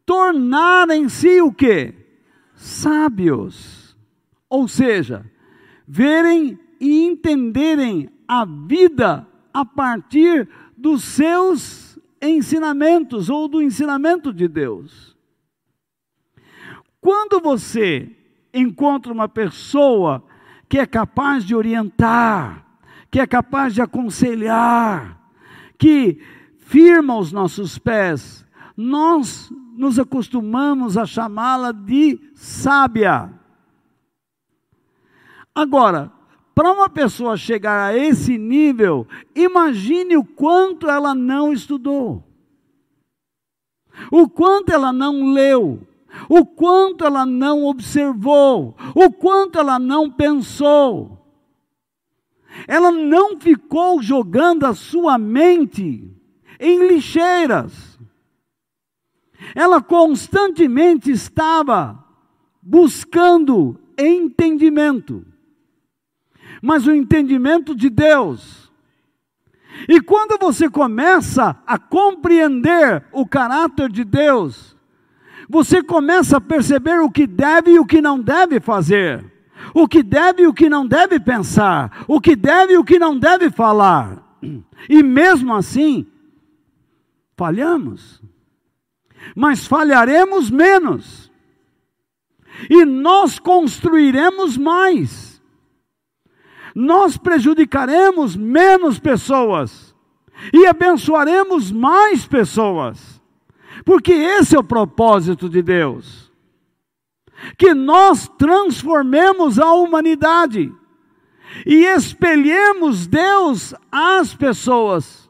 [0.05, 1.95] tornarem-se o quê?
[2.55, 3.97] Sábios.
[4.49, 5.25] Ou seja,
[5.87, 15.15] verem e entenderem a vida a partir dos seus ensinamentos ou do ensinamento de Deus.
[17.01, 18.09] Quando você
[18.53, 20.23] encontra uma pessoa
[20.69, 22.65] que é capaz de orientar,
[23.09, 25.19] que é capaz de aconselhar,
[25.77, 26.19] que
[26.57, 28.45] firma os nossos pés,
[28.75, 33.31] nós nos acostumamos a chamá-la de sábia.
[35.53, 36.11] Agora,
[36.55, 42.23] para uma pessoa chegar a esse nível, imagine o quanto ela não estudou,
[44.11, 45.87] o quanto ela não leu,
[46.29, 51.19] o quanto ela não observou, o quanto ela não pensou.
[52.67, 56.11] Ela não ficou jogando a sua mente
[56.59, 57.99] em lixeiras.
[59.55, 62.03] Ela constantemente estava
[62.61, 65.25] buscando entendimento
[66.65, 68.71] mas o entendimento de Deus.
[69.89, 74.72] E quando você começa a compreender o caráter de Deus,
[75.49, 79.23] você começa a perceber o que deve e o que não deve fazer,
[79.73, 82.99] o que deve e o que não deve pensar, o que deve e o que
[82.99, 84.21] não deve falar.
[84.89, 86.05] E mesmo assim,
[87.35, 88.21] falhamos,
[89.35, 91.31] mas falharemos menos,
[92.69, 95.41] e nós construiremos mais.
[96.75, 99.93] Nós prejudicaremos menos pessoas.
[100.51, 103.12] E abençoaremos mais pessoas,
[103.85, 106.31] porque esse é o propósito de Deus.
[107.57, 110.71] Que nós transformemos a humanidade
[111.65, 115.29] e espelhemos Deus às pessoas,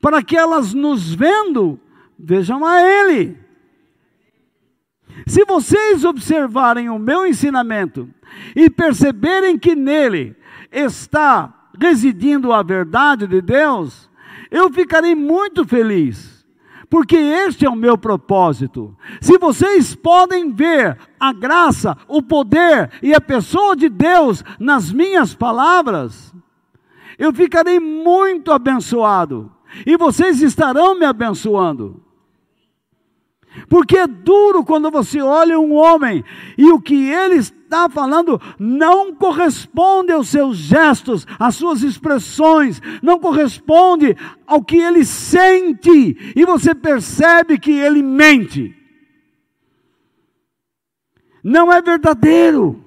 [0.00, 1.80] para que elas nos vendo,
[2.18, 3.36] vejam a Ele.
[5.26, 8.08] Se vocês observarem o meu ensinamento
[8.54, 10.36] e perceberem que nele
[10.70, 14.10] está residindo a verdade de Deus,
[14.50, 16.35] eu ficarei muito feliz,
[16.88, 18.96] porque este é o meu propósito.
[19.20, 25.34] Se vocês podem ver a graça, o poder e a pessoa de Deus nas minhas
[25.34, 26.34] palavras,
[27.18, 29.50] eu ficarei muito abençoado,
[29.84, 32.05] e vocês estarão me abençoando.
[33.68, 36.24] Porque é duro quando você olha um homem
[36.58, 43.18] e o que ele está falando não corresponde aos seus gestos, às suas expressões, não
[43.18, 44.16] corresponde
[44.46, 48.74] ao que ele sente, e você percebe que ele mente.
[51.42, 52.84] Não é verdadeiro,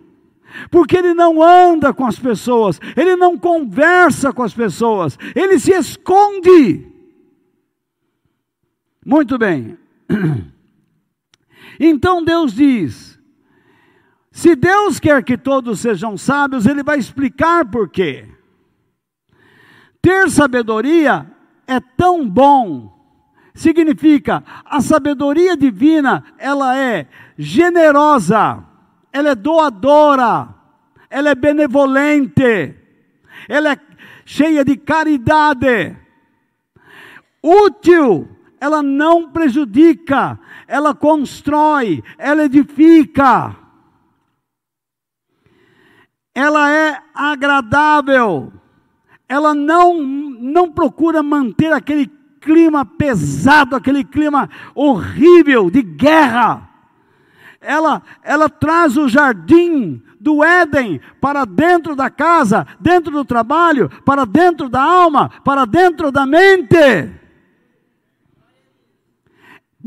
[0.69, 5.71] porque ele não anda com as pessoas, ele não conversa com as pessoas, ele se
[5.71, 6.87] esconde.
[9.05, 9.77] Muito bem.
[11.79, 13.17] Então Deus diz:
[14.31, 18.27] se Deus quer que todos sejam sábios, Ele vai explicar por quê.
[20.01, 21.25] Ter sabedoria
[21.67, 22.97] é tão bom,
[23.53, 27.07] significa a sabedoria divina, ela é
[27.37, 28.63] generosa,
[29.11, 30.55] ela é doadora,
[31.09, 32.75] ela é benevolente,
[33.47, 33.79] ela é
[34.25, 35.97] cheia de caridade,
[37.43, 38.29] útil,
[38.59, 43.55] ela não prejudica, ela constrói, ela edifica.
[46.33, 48.53] Ela é agradável.
[49.27, 52.07] Ela não não procura manter aquele
[52.39, 56.67] clima pesado, aquele clima horrível de guerra.
[57.61, 64.25] Ela ela traz o jardim do Éden para dentro da casa, dentro do trabalho, para
[64.25, 67.19] dentro da alma, para dentro da mente.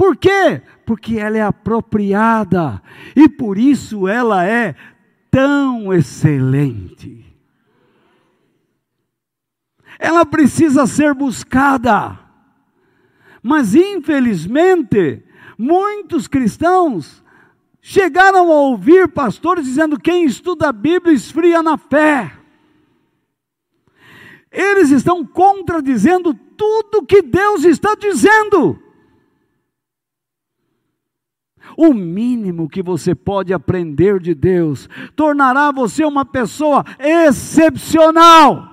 [0.02, 0.60] Por quê?
[0.84, 2.82] Porque ela é apropriada
[3.14, 4.74] e por isso ela é
[5.30, 7.24] tão excelente.
[10.00, 12.18] Ela precisa ser buscada.
[13.40, 15.22] Mas infelizmente,
[15.56, 17.22] muitos cristãos
[17.80, 22.32] chegaram a ouvir pastores dizendo: quem estuda a Bíblia esfria na fé.
[24.50, 28.82] Eles estão contradizendo tudo que Deus está dizendo.
[31.76, 38.68] O mínimo que você pode aprender de Deus tornará você uma pessoa excepcional,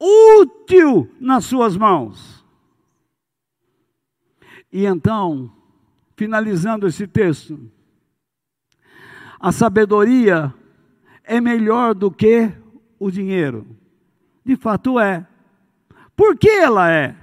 [0.00, 2.44] útil nas suas mãos.
[4.72, 5.50] E então,
[6.16, 7.58] finalizando esse texto,
[9.40, 10.52] a sabedoria
[11.24, 12.52] é melhor do que
[12.98, 13.66] o dinheiro.
[14.44, 15.26] De fato é.
[16.16, 17.14] Por que ela é?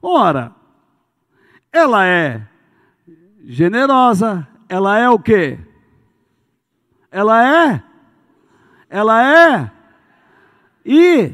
[0.00, 0.54] Ora,
[1.72, 2.46] ela é
[3.44, 5.58] generosa, ela é o quê?
[7.10, 7.82] Ela é?
[8.88, 9.72] Ela é?
[10.84, 11.32] E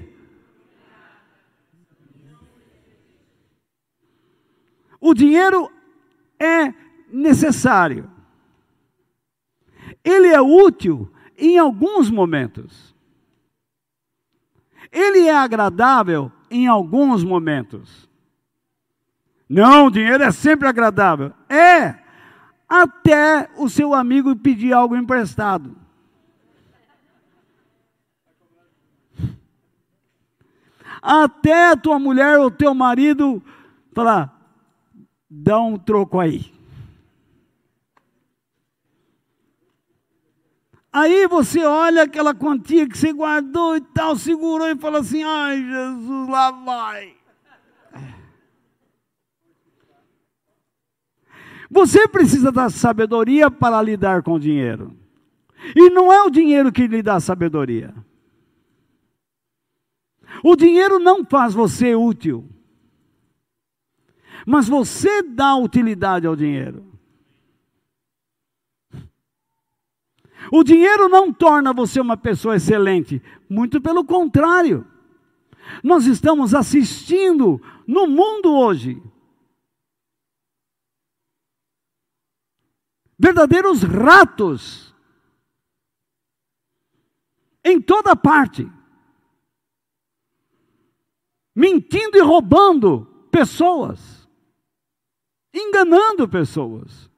[5.01, 5.71] o dinheiro
[6.39, 6.73] é
[7.09, 8.11] necessário.
[10.03, 12.95] Ele é útil em alguns momentos.
[14.93, 18.09] Ele é agradável em alguns momentos.
[19.49, 21.33] Não, o dinheiro é sempre agradável.
[21.49, 21.97] É,
[22.69, 25.77] até o seu amigo pedir algo emprestado.
[31.01, 33.43] Até a tua mulher ou teu marido
[33.93, 34.35] falar,
[35.29, 36.53] dá um troco aí.
[40.91, 45.61] Aí você olha aquela quantia que você guardou e tal, segurou e fala assim: ai
[45.61, 47.15] Jesus, lá vai.
[51.75, 54.97] Você precisa da sabedoria para lidar com o dinheiro.
[55.75, 57.93] E não é o dinheiro que lhe dá sabedoria.
[60.45, 62.49] O dinheiro não faz você útil.
[64.47, 66.87] Mas você dá utilidade ao dinheiro.
[70.53, 73.21] O dinheiro não torna você uma pessoa excelente,
[73.51, 74.87] muito pelo contrário.
[75.83, 79.03] Nós estamos assistindo no mundo hoje
[83.25, 84.95] verdadeiros ratos
[87.65, 88.71] em toda parte,
[91.55, 94.29] mentindo e roubando pessoas,
[95.55, 97.11] enganando pessoas,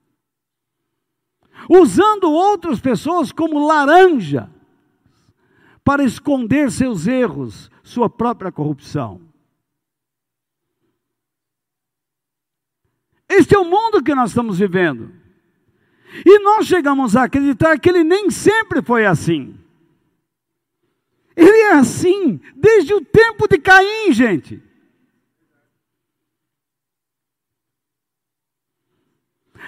[1.69, 4.49] usando outras pessoas como laranja
[5.83, 9.21] para esconder seus erros, sua própria corrupção.
[13.29, 15.16] Este é o mundo que nós estamos vivendo.
[16.25, 19.59] E nós chegamos a acreditar que ele nem sempre foi assim.
[21.37, 24.63] Ele é assim desde o tempo de Caim, gente.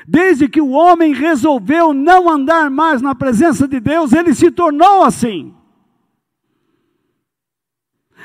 [0.07, 5.03] Desde que o homem resolveu não andar mais na presença de Deus, ele se tornou
[5.03, 5.55] assim.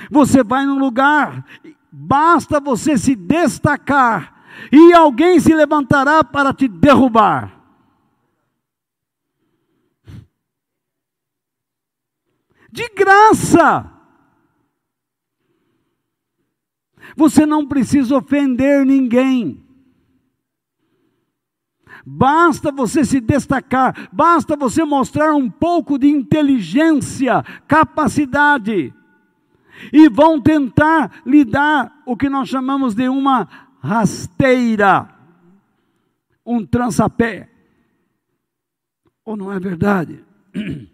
[0.10, 1.46] Você vai num lugar,
[1.92, 4.34] basta você se destacar,
[4.72, 7.53] e alguém se levantará para te derrubar.
[12.74, 13.88] De graça.
[17.16, 19.64] Você não precisa ofender ninguém.
[22.04, 28.94] Basta você se destacar, basta você mostrar um pouco de inteligência, capacidade,
[29.92, 33.48] e vão tentar lhe dar o que nós chamamos de uma
[33.80, 35.08] rasteira,
[36.44, 37.50] um trançapé.
[39.24, 40.26] Ou não é verdade?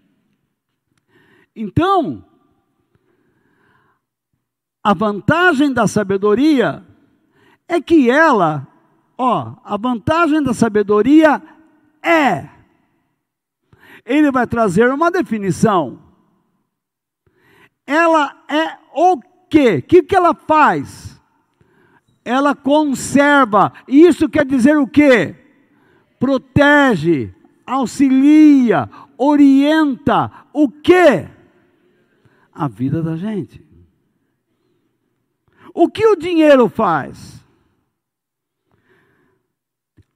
[1.61, 2.23] Então,
[4.81, 6.85] a vantagem da sabedoria
[7.67, 8.65] é que ela,
[9.17, 11.41] ó, a vantagem da sabedoria
[12.01, 12.47] é.
[14.05, 15.99] Ele vai trazer uma definição.
[17.85, 19.79] Ela é o quê?
[19.79, 21.21] O que, que ela faz?
[22.23, 23.73] Ela conserva.
[23.85, 25.35] Isso quer dizer o quê?
[26.17, 27.35] Protege,
[27.67, 30.31] auxilia, orienta.
[30.53, 31.27] O quê?
[32.59, 33.65] A vida da gente.
[35.73, 37.41] O que o dinheiro faz?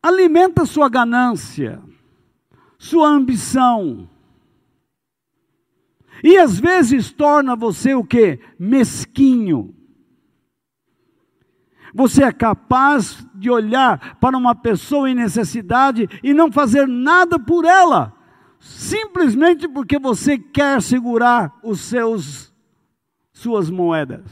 [0.02, 1.82] Alimenta sua ganância,
[2.78, 4.10] sua ambição.
[6.22, 8.42] E às vezes torna você o que?
[8.60, 9.74] Mesquinho.
[11.94, 17.64] Você é capaz de olhar para uma pessoa em necessidade e não fazer nada por
[17.64, 18.22] ela
[18.64, 22.54] simplesmente porque você quer segurar os seus
[23.34, 24.24] suas moedas.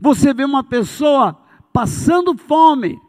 [0.00, 1.40] Você vê uma pessoa
[1.72, 3.00] passando fome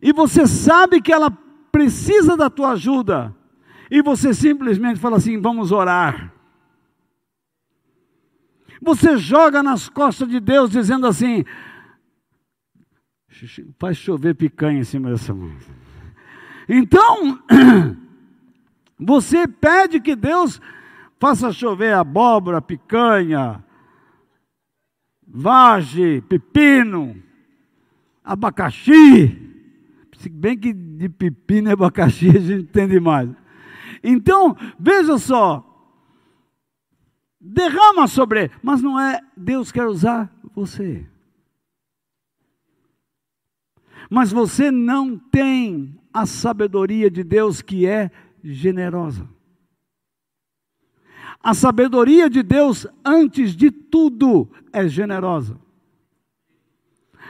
[0.00, 1.30] e você sabe que ela
[1.72, 3.34] precisa da tua ajuda
[3.90, 6.32] e você simplesmente fala assim: "Vamos orar".
[8.80, 11.44] Você joga nas costas de Deus dizendo assim:
[13.78, 15.50] Faz chover picanha em cima dessa mão.
[16.68, 17.42] Então,
[18.98, 20.60] você pede que Deus
[21.18, 23.64] faça chover abóbora, picanha,
[25.26, 27.22] vagem, pepino,
[28.24, 29.38] abacaxi.
[30.18, 33.28] Se bem que de pepino e abacaxi a gente entende mais.
[34.02, 35.68] Então, veja só.
[37.40, 41.04] Derrama sobre, mas não é Deus quer usar você.
[44.08, 48.10] Mas você não tem a sabedoria de Deus que é
[48.42, 49.28] generosa.
[51.42, 55.58] A sabedoria de Deus, antes de tudo, é generosa.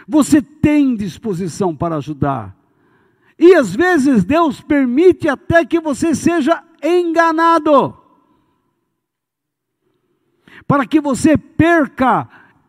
[0.07, 2.57] Você tem disposição para ajudar.
[3.39, 7.97] E às vezes Deus permite até que você seja enganado.
[10.67, 12.29] Para que você perca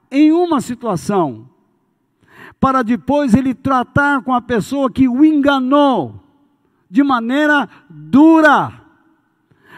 [0.09, 1.49] em uma situação.
[2.63, 6.23] Para depois ele tratar com a pessoa que o enganou
[6.89, 8.85] de maneira dura.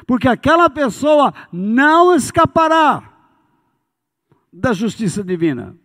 [0.06, 3.12] Porque aquela pessoa não escapará
[4.54, 5.76] da justiça divina.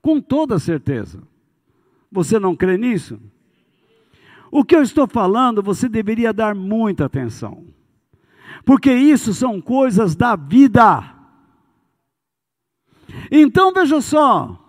[0.00, 1.20] Com toda certeza.
[2.12, 3.18] Você não crê nisso?
[4.52, 7.66] O que eu estou falando, você deveria dar muita atenção.
[8.64, 11.12] Porque isso são coisas da vida.
[13.32, 14.67] Então veja só.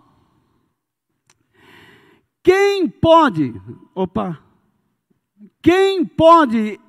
[2.42, 3.54] Quem pode,
[3.94, 4.38] opa,
[5.62, 6.80] quem pode,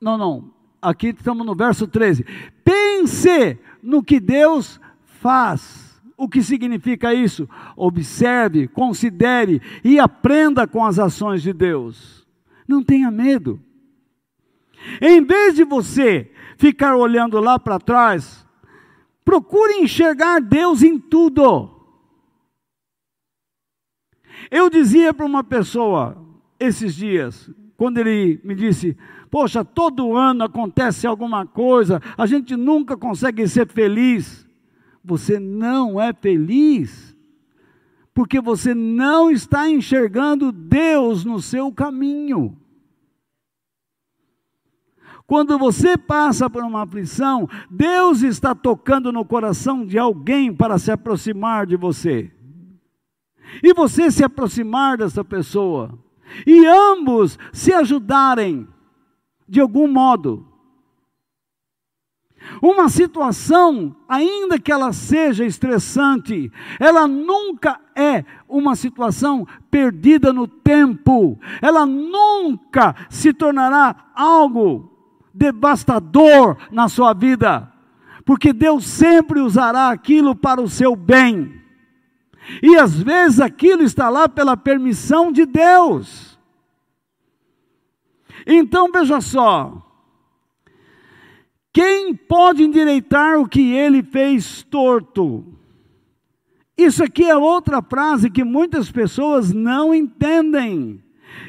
[0.00, 2.24] não, não, aqui estamos no verso 13.
[2.62, 4.80] Pense no que Deus
[5.20, 6.00] faz.
[6.16, 7.48] O que significa isso?
[7.76, 12.26] Observe, considere e aprenda com as ações de Deus.
[12.68, 13.60] Não tenha medo.
[15.00, 18.46] Em vez de você ficar olhando lá para trás,
[19.24, 21.73] procure enxergar Deus em tudo.
[24.50, 26.16] Eu dizia para uma pessoa
[26.58, 28.96] esses dias, quando ele me disse:
[29.30, 34.46] Poxa, todo ano acontece alguma coisa, a gente nunca consegue ser feliz.
[35.04, 37.14] Você não é feliz,
[38.14, 42.56] porque você não está enxergando Deus no seu caminho.
[45.26, 50.90] Quando você passa por uma aflição, Deus está tocando no coração de alguém para se
[50.90, 52.30] aproximar de você.
[53.62, 55.98] E você se aproximar dessa pessoa.
[56.46, 58.66] E ambos se ajudarem
[59.48, 60.46] de algum modo.
[62.60, 71.38] Uma situação, ainda que ela seja estressante, ela nunca é uma situação perdida no tempo,
[71.60, 74.92] ela nunca se tornará algo
[75.32, 77.72] devastador na sua vida,
[78.24, 81.63] porque Deus sempre usará aquilo para o seu bem,
[82.62, 86.38] e às vezes aquilo está lá pela permissão de Deus.
[88.46, 89.82] Então veja só:
[91.72, 95.44] quem pode endireitar o que ele fez torto?
[96.76, 101.02] Isso aqui é outra frase que muitas pessoas não entendem.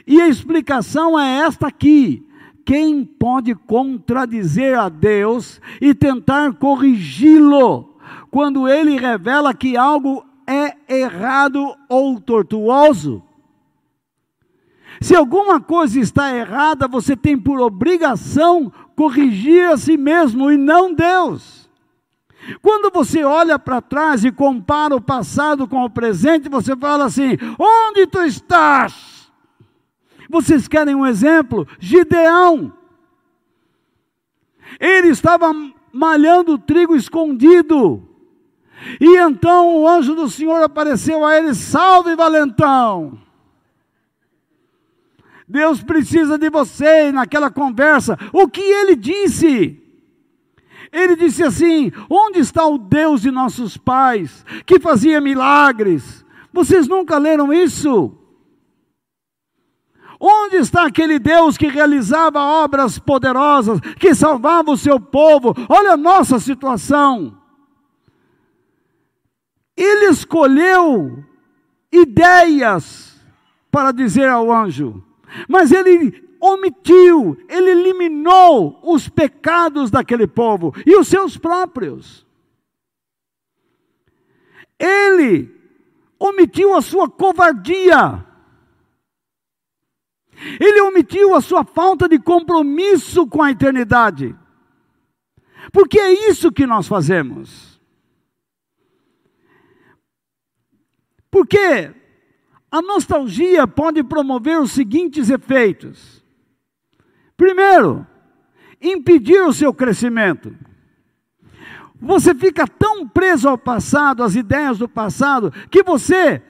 [0.06, 2.26] E a explicação é esta aqui:
[2.64, 7.96] quem pode contradizer a Deus e tentar corrigi-lo
[8.32, 10.26] quando ele revela que algo
[10.88, 13.24] errado ou tortuoso?
[15.02, 20.94] Se alguma coisa está errada, você tem por obrigação corrigir a si mesmo e não
[20.94, 21.70] Deus.
[22.62, 27.38] Quando você olha para trás e compara o passado com o presente, você fala assim:
[27.58, 29.32] onde tu estás?
[30.30, 31.68] Vocês querem um exemplo?
[31.80, 32.74] Gideão.
[34.80, 35.52] Ele estava
[35.92, 38.15] malhando trigo escondido.
[39.00, 43.20] E então o anjo do Senhor apareceu a ele: salve, valentão.
[45.48, 48.18] Deus precisa de você naquela conversa.
[48.34, 49.82] O que ele disse?
[50.92, 56.26] Ele disse assim: Onde está o Deus de nossos pais, que fazia milagres?
[56.52, 58.18] Vocês nunca leram isso?
[60.20, 65.54] Onde está aquele Deus que realizava obras poderosas, que salvava o seu povo?
[65.68, 67.38] Olha a nossa situação.
[69.76, 71.24] Ele escolheu
[71.92, 73.20] ideias
[73.70, 75.04] para dizer ao anjo:
[75.48, 82.26] mas ele omitiu, ele eliminou os pecados daquele povo e os seus próprios.
[84.78, 85.54] Ele
[86.20, 88.26] omitiu a sua covardia.
[90.60, 94.36] Ele omitiu a sua falta de compromisso com a eternidade.
[95.72, 97.75] Porque é isso que nós fazemos.
[101.36, 101.92] Porque
[102.72, 106.24] A nostalgia pode promover os seguintes efeitos.
[107.36, 108.08] Primeiro,
[108.82, 110.56] impedir o seu crescimento.
[112.02, 116.42] Você fica tão preso ao passado, às ideias do passado, que você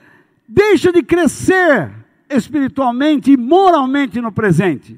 [0.48, 1.92] deixa de crescer
[2.28, 4.96] espiritualmente e moralmente no presente.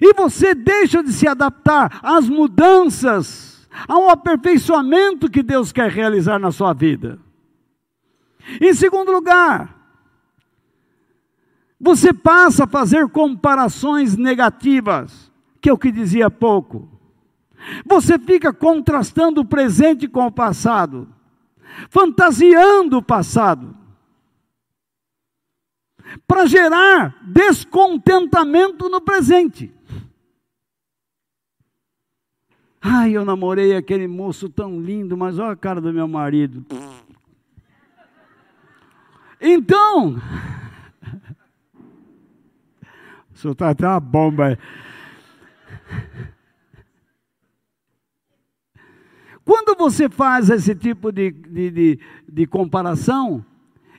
[0.00, 6.52] E você deixa de se adaptar às mudanças, ao aperfeiçoamento que Deus quer realizar na
[6.52, 7.18] sua vida.
[8.60, 9.82] Em segundo lugar,
[11.80, 16.88] você passa a fazer comparações negativas, que é o que dizia há pouco.
[17.84, 21.08] Você fica contrastando o presente com o passado,
[21.90, 23.76] fantasiando o passado,
[26.26, 29.72] para gerar descontentamento no presente.
[32.80, 36.66] Ai, eu namorei aquele moço tão lindo, mas olha a cara do meu marido.
[39.44, 40.22] Então,
[43.32, 44.56] o senhor está até uma bomba.
[49.44, 53.44] Quando você faz esse tipo de, de, de, de comparação,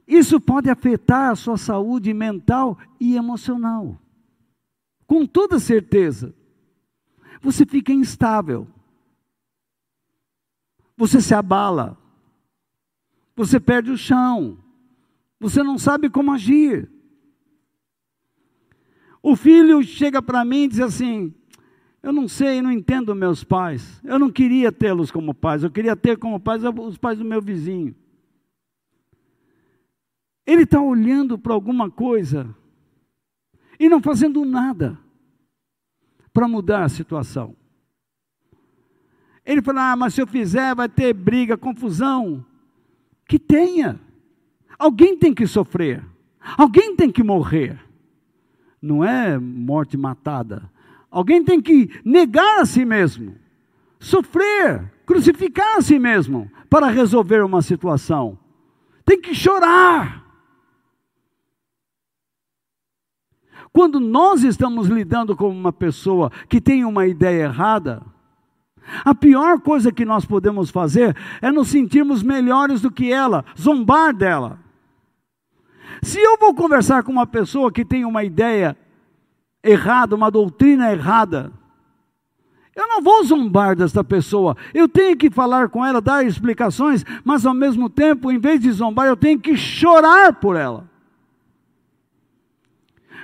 [0.08, 4.00] isso pode afetar a sua saúde mental e emocional.
[5.06, 6.34] Com toda certeza.
[7.42, 8.66] Você fica instável.
[10.96, 11.98] Você se abala.
[13.36, 14.63] Você perde o chão.
[15.40, 16.90] Você não sabe como agir.
[19.22, 21.34] O filho chega para mim e diz assim:
[22.02, 24.02] Eu não sei, não entendo meus pais.
[24.04, 27.42] Eu não queria tê-los como pais, eu queria ter como pais os pais do meu
[27.42, 27.96] vizinho.
[30.46, 32.54] Ele está olhando para alguma coisa
[33.80, 35.00] e não fazendo nada
[36.34, 37.56] para mudar a situação.
[39.46, 42.46] Ele fala: Ah, mas se eu fizer, vai ter briga, confusão.
[43.28, 44.00] Que tenha.
[44.84, 46.04] Alguém tem que sofrer,
[46.58, 47.80] alguém tem que morrer.
[48.82, 50.70] Não é morte matada.
[51.10, 53.34] Alguém tem que negar a si mesmo,
[53.98, 58.38] sofrer, crucificar a si mesmo para resolver uma situação.
[59.06, 60.22] Tem que chorar.
[63.72, 68.04] Quando nós estamos lidando com uma pessoa que tem uma ideia errada,
[69.06, 74.14] a pior coisa que nós podemos fazer é nos sentirmos melhores do que ela, zombar
[74.14, 74.62] dela.
[76.04, 78.78] Se eu vou conversar com uma pessoa que tem uma ideia
[79.64, 81.52] errada, uma doutrina errada,
[82.76, 84.58] eu não vou zombar desta pessoa.
[84.74, 88.72] Eu tenho que falar com ela, dar explicações, mas ao mesmo tempo, em vez de
[88.72, 90.90] zombar, eu tenho que chorar por ela.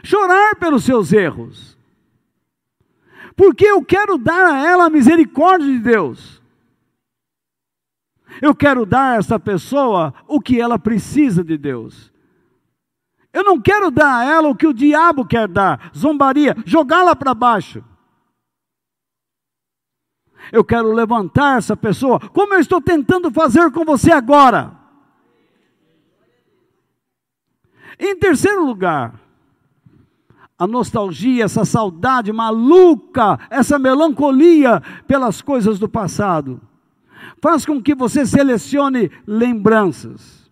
[0.04, 1.78] Chorar pelos seus erros.
[3.36, 6.42] Porque eu quero dar a ela a misericórdia de Deus.
[8.42, 12.10] Eu quero dar a essa pessoa o que ela precisa de Deus.
[13.40, 17.34] Eu não quero dar a ela o que o diabo quer dar, zombaria, jogá-la para
[17.34, 17.82] baixo.
[20.52, 24.78] Eu quero levantar essa pessoa, como eu estou tentando fazer com você agora.
[27.98, 29.18] Em terceiro lugar,
[30.58, 36.60] a nostalgia, essa saudade maluca, essa melancolia pelas coisas do passado,
[37.42, 40.49] faz com que você selecione lembranças.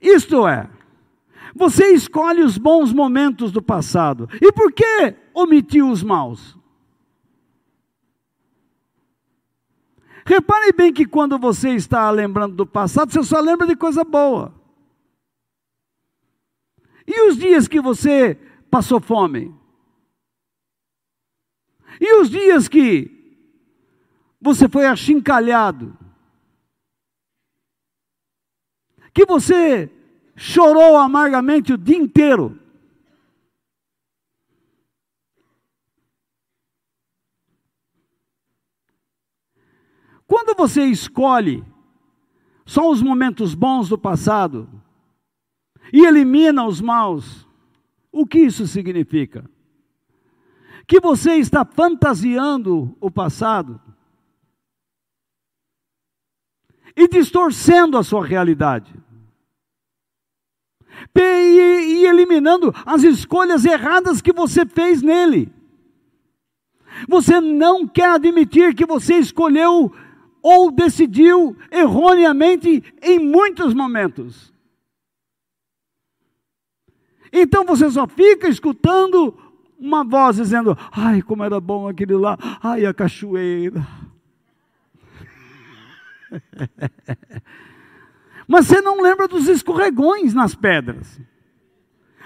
[0.00, 0.70] Isto é,
[1.54, 4.28] você escolhe os bons momentos do passado.
[4.40, 6.56] E por que omitiu os maus?
[10.24, 14.54] Repare bem que quando você está lembrando do passado, você só lembra de coisa boa.
[17.06, 18.34] E os dias que você
[18.70, 19.54] passou fome?
[21.98, 23.10] E os dias que
[24.40, 25.96] você foi achincalhado?
[29.12, 29.90] Que você
[30.36, 32.58] chorou amargamente o dia inteiro.
[40.26, 41.64] Quando você escolhe
[42.66, 44.68] só os momentos bons do passado
[45.90, 47.48] e elimina os maus,
[48.12, 49.48] o que isso significa?
[50.86, 53.80] Que você está fantasiando o passado
[56.98, 58.92] e distorcendo a sua realidade
[61.14, 65.52] e, eliminando as escolhas erradas que você fez nele.
[67.08, 69.92] Você não quer admitir que você escolheu
[70.42, 74.52] ou decidiu erroneamente em muitos momentos.
[77.32, 79.36] Então você só fica escutando
[79.78, 83.86] uma voz dizendo: Ai, como era bom aquele lá, ai, a cachoeira.
[88.46, 91.20] Mas você não lembra dos escorregões nas pedras,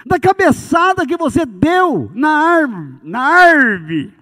[0.07, 4.15] da cabeçada que você deu na árvore, na árvore.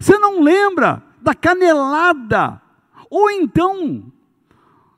[0.00, 2.60] Você não lembra da canelada,
[3.10, 4.12] ou então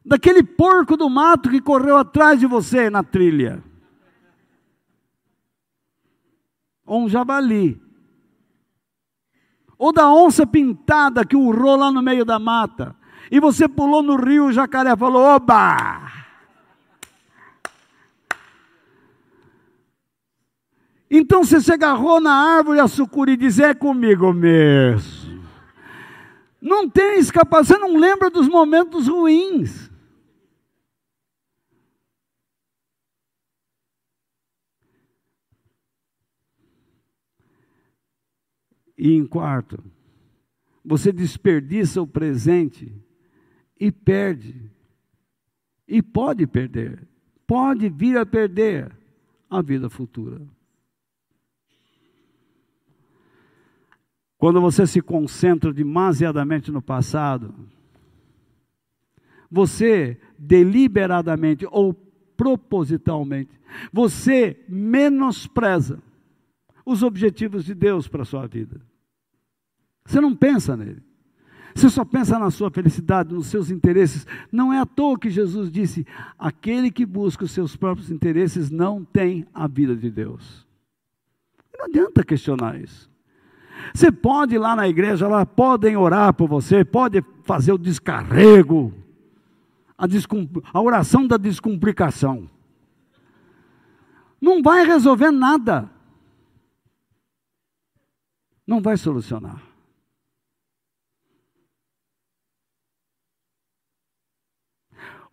[0.05, 3.63] daquele porco do mato que correu atrás de você na trilha.
[6.85, 7.81] Ou um javali.
[9.81, 12.95] Ou da onça pintada que urrou lá no meio da mata.
[13.31, 16.03] E você pulou no rio, o jacaré falou: oba!
[21.11, 25.41] Então você se agarrou na árvore a sucuri e diz: é comigo mesmo.
[26.61, 29.90] Não tem escapação, você não lembra dos momentos ruins.
[39.03, 39.83] E em quarto,
[40.85, 42.95] você desperdiça o presente
[43.81, 44.71] e perde.
[45.89, 47.09] E pode perder.
[47.47, 48.95] Pode vir a perder
[49.49, 50.43] a vida futura.
[54.37, 57.55] Quando você se concentra demasiadamente no passado,
[59.51, 61.95] você deliberadamente ou
[62.37, 63.59] propositalmente,
[63.91, 66.03] você menospreza
[66.85, 68.90] os objetivos de Deus para a sua vida.
[70.05, 71.03] Você não pensa nele.
[71.75, 74.27] Você só pensa na sua felicidade, nos seus interesses.
[74.51, 76.07] Não é à toa que Jesus disse:
[76.39, 80.67] aquele que busca os seus próprios interesses não tem a vida de Deus.
[81.79, 83.09] Não adianta questionar isso.
[83.95, 88.93] Você pode ir lá na igreja, lá podem orar por você, pode fazer o descarrego,
[89.97, 90.05] a,
[90.73, 92.49] a oração da descomplicação.
[94.41, 95.91] Não vai resolver nada.
[98.67, 99.70] Não vai solucionar.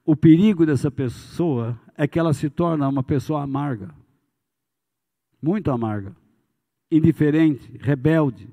[0.08, 3.94] O perigo dessa pessoa é que ela se torna uma pessoa amarga,
[5.42, 6.16] muito amarga,
[6.90, 8.50] indiferente, rebelde,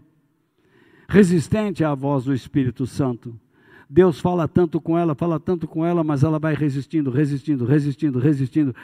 [1.09, 3.39] resistente à voz do Espírito Santo.
[3.89, 8.19] Deus fala tanto com ela, fala tanto com ela, mas ela vai resistindo, resistindo, resistindo,
[8.19, 8.75] resistindo,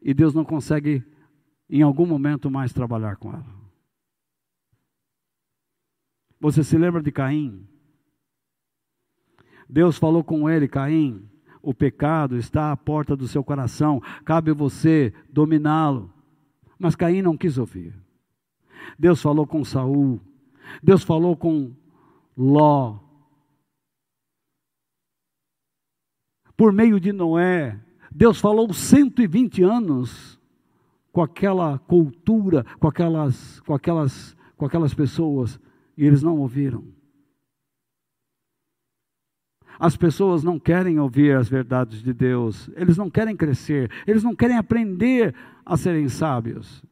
[0.00, 1.04] e Deus não consegue,
[1.68, 3.54] em algum momento, mais trabalhar com ela.
[6.40, 7.68] Você se lembra de Caim?
[9.68, 11.28] Deus falou com ele, Caim,
[11.64, 16.12] o pecado está à porta do seu coração, cabe você dominá-lo.
[16.78, 17.94] Mas Caim não quis ouvir.
[18.98, 20.20] Deus falou com Saul,
[20.82, 21.72] Deus falou com
[22.36, 22.98] Ló.
[26.56, 27.80] Por meio de Noé,
[28.12, 30.38] Deus falou 120 anos
[31.10, 35.58] com aquela cultura, com aquelas, com aquelas, com aquelas pessoas,
[35.96, 36.84] e eles não ouviram.
[39.78, 44.34] As pessoas não querem ouvir as verdades de Deus, eles não querem crescer, eles não
[44.34, 46.84] querem aprender a serem sábios.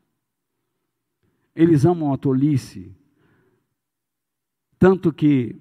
[1.55, 2.95] Eles amam a tolice.
[4.79, 5.55] Tanto que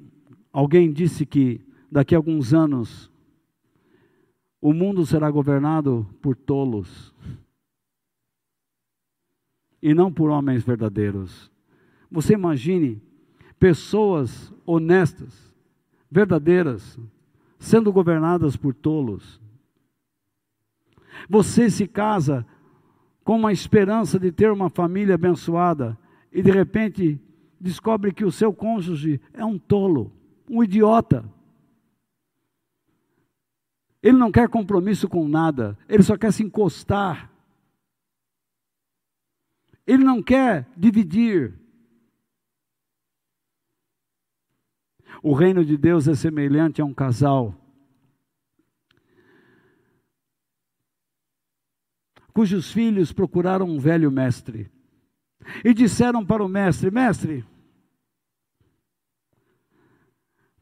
[0.52, 1.62] alguém disse que
[1.92, 3.12] daqui a alguns anos
[4.60, 7.14] o mundo será governado por tolos
[9.82, 11.52] e não por homens verdadeiros.
[12.10, 13.02] Você imagine
[13.60, 15.51] pessoas honestas
[16.12, 17.00] verdadeiras,
[17.58, 19.40] sendo governadas por tolos.
[21.30, 22.46] Você se casa
[23.24, 25.98] com uma esperança de ter uma família abençoada
[26.32, 27.20] e de repente
[27.60, 30.12] descobre que o seu cônjuge é um tolo,
[30.50, 31.24] um idiota.
[34.04, 37.32] Ele não quer compromisso com nada, ele só quer se encostar.
[39.86, 41.61] Ele não quer dividir.
[45.22, 47.62] O reino de Deus é semelhante a um casal
[52.34, 54.72] cujos filhos procuraram um velho mestre
[55.64, 57.46] e disseram para o mestre: Mestre,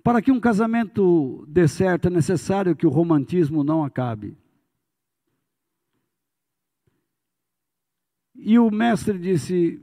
[0.03, 4.37] para que um casamento dê certo é necessário que o romantismo não acabe.
[8.35, 9.81] E o mestre disse: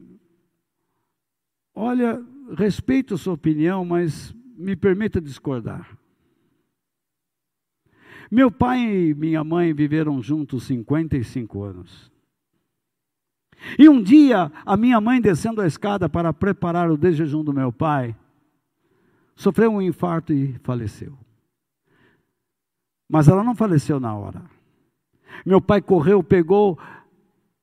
[1.75, 2.23] Olha,
[2.57, 5.97] respeito a sua opinião, mas me permita discordar.
[8.31, 12.11] Meu pai e minha mãe viveram juntos 55 anos.
[13.79, 17.73] E um dia, a minha mãe descendo a escada para preparar o desjejum do meu
[17.73, 18.17] pai,
[19.35, 21.17] sofreu um infarto e faleceu.
[23.09, 24.43] Mas ela não faleceu na hora.
[25.45, 26.79] Meu pai correu, pegou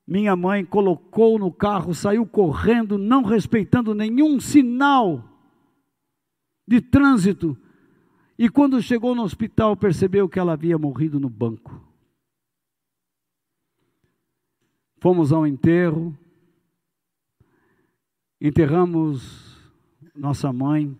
[0.07, 5.32] minha mãe, colocou no carro, saiu correndo, não respeitando nenhum sinal
[6.67, 7.57] de trânsito
[8.37, 11.81] E quando chegou no hospital, percebeu que ela havia morrido no banco.
[14.97, 16.17] Fomos ao enterro,
[18.39, 19.53] enterramos
[20.15, 20.97] nossa mãe,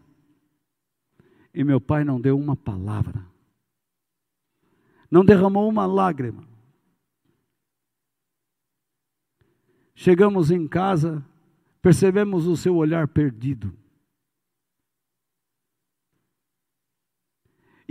[1.53, 3.25] e meu pai não deu uma palavra,
[5.09, 6.43] não derramou uma lágrima.
[9.95, 11.23] Chegamos em casa,
[11.81, 13.73] percebemos o seu olhar perdido.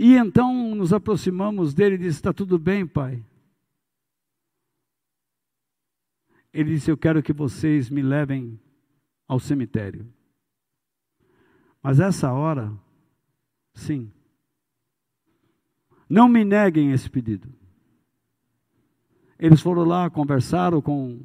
[0.03, 3.23] E então nos aproximamos dele e disse: Está tudo bem, pai?
[6.51, 8.59] Ele disse: Eu quero que vocês me levem
[9.25, 10.05] ao cemitério.
[11.81, 12.73] Mas essa hora,
[13.73, 14.11] sim.
[16.09, 17.47] Não me neguem esse pedido.
[19.39, 21.21] Eles foram lá, conversaram com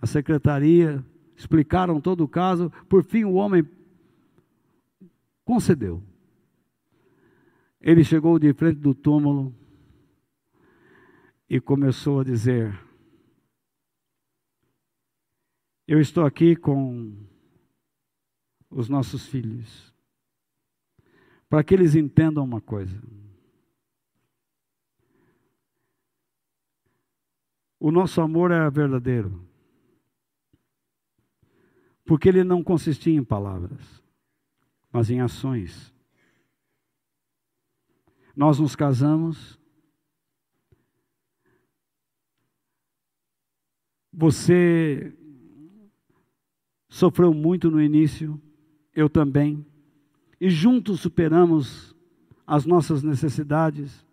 [0.00, 1.04] a secretaria,
[1.36, 2.70] explicaram todo o caso.
[2.88, 3.68] Por fim, o homem
[5.44, 6.00] concedeu.
[7.86, 9.54] Ele chegou de frente do túmulo
[11.46, 12.72] e começou a dizer:
[15.86, 17.14] Eu estou aqui com
[18.70, 19.94] os nossos filhos,
[21.46, 22.98] para que eles entendam uma coisa.
[27.78, 29.46] O nosso amor é verdadeiro,
[32.02, 34.02] porque ele não consistia em palavras,
[34.90, 35.93] mas em ações.
[38.36, 39.58] Nós nos casamos.
[44.12, 45.12] Você
[46.88, 48.40] sofreu muito no início,
[48.94, 49.66] eu também,
[50.40, 51.94] e juntos superamos
[52.46, 54.06] as nossas necessidades,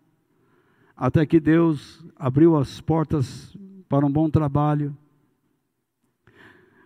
[0.96, 3.56] até que Deus abriu as portas
[3.88, 4.96] para um bom trabalho.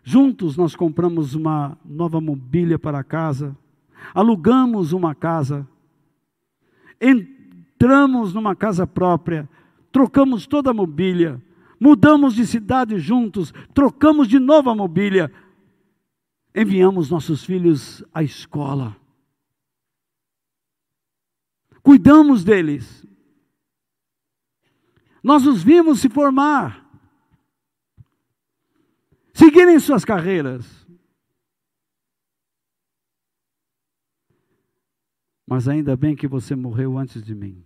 [0.03, 3.57] Juntos nós compramos uma nova mobília para a casa,
[4.15, 5.67] alugamos uma casa
[7.01, 9.49] entramos numa casa própria,
[9.91, 11.43] trocamos toda a mobília,
[11.81, 15.33] mudamos de cidade juntos, trocamos de novo a mobília,
[16.55, 18.97] enviamos nossos filhos à escola,
[21.83, 23.07] cuidamos deles,
[25.23, 26.89] nós os vimos se formar,
[29.35, 30.86] seguirem suas carreiras.
[35.47, 37.65] Mas ainda bem que você morreu antes de mim.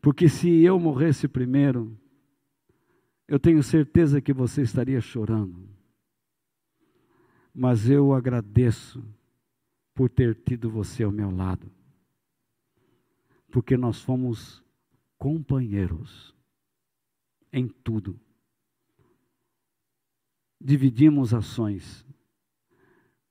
[0.00, 1.96] Porque se eu morresse primeiro,
[3.26, 5.66] eu tenho certeza que você estaria chorando.
[7.54, 9.02] Mas eu agradeço
[9.94, 11.70] por ter tido você ao meu lado.
[13.50, 14.62] Porque nós fomos
[15.16, 16.34] companheiros
[17.52, 18.18] em tudo.
[20.60, 22.06] Dividimos ações.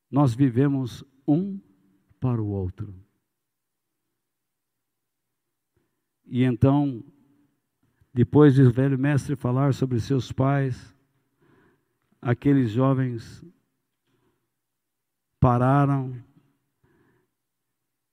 [0.10, 1.60] Nós vivemos um
[2.22, 2.94] para o outro.
[6.24, 7.04] E então,
[8.14, 10.96] depois de o velho mestre falar sobre seus pais,
[12.22, 13.44] aqueles jovens
[15.40, 16.16] pararam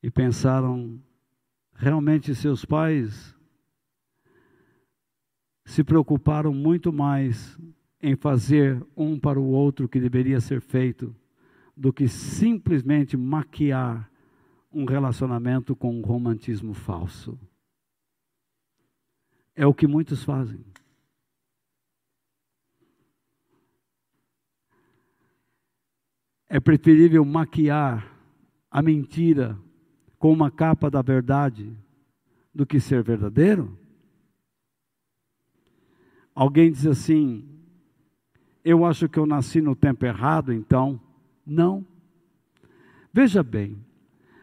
[0.02, 0.98] e pensaram:
[1.74, 3.36] realmente seus pais
[5.66, 7.58] se preocuparam muito mais
[8.00, 11.14] em fazer um para o outro o que deveria ser feito
[11.78, 14.10] do que simplesmente maquiar
[14.72, 17.38] um relacionamento com um romantismo falso.
[19.54, 20.64] É o que muitos fazem.
[26.48, 28.12] É preferível maquiar
[28.68, 29.56] a mentira
[30.18, 31.76] com uma capa da verdade
[32.52, 33.78] do que ser verdadeiro?
[36.34, 37.48] Alguém diz assim:
[38.64, 41.00] Eu acho que eu nasci no tempo errado, então
[41.48, 41.86] não.
[43.12, 43.82] Veja bem,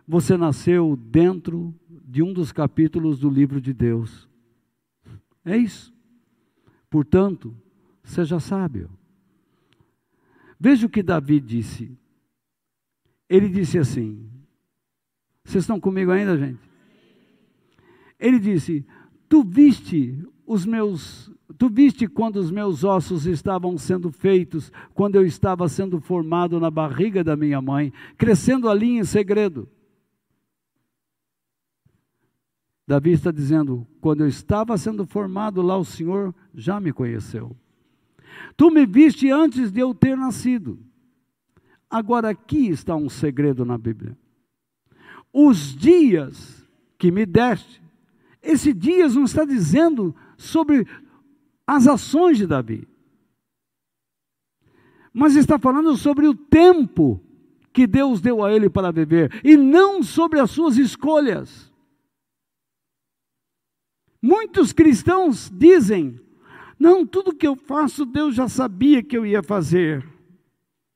[0.08, 4.28] você nasceu dentro de um dos capítulos do livro de Deus.
[5.44, 5.94] É isso.
[6.90, 7.56] Portanto,
[8.04, 8.90] seja sábio.
[10.60, 11.98] Veja o que Davi disse.
[13.30, 14.30] Ele disse assim:
[15.44, 16.62] Vocês estão comigo ainda, gente?
[18.20, 18.86] Ele disse:
[19.28, 25.26] Tu viste os meus Tu viste quando os meus ossos estavam sendo feitos, quando eu
[25.26, 29.70] estava sendo formado na barriga da minha mãe, crescendo ali em segredo.
[32.88, 37.56] Davi está dizendo: quando eu estava sendo formado lá, o Senhor já me conheceu.
[38.58, 40.80] Tu me viste antes de eu ter nascido.
[41.90, 44.18] Agora aqui está um segredo na Bíblia.
[45.32, 46.66] Os dias
[46.98, 47.82] que me deste,
[48.42, 50.88] esse dias não está dizendo sobre
[51.68, 52.88] as ações de Davi.
[55.14, 57.22] Mas está falando sobre o tempo
[57.72, 61.72] que Deus deu a ele para viver e não sobre as suas escolhas.
[64.22, 66.20] Muitos cristãos dizem:
[66.80, 70.06] não, tudo que eu faço, Deus já sabia que eu ia fazer.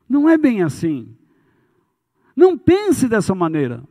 [0.08, 1.16] Não é bem assim.
[2.36, 3.84] Não pense dessa maneira.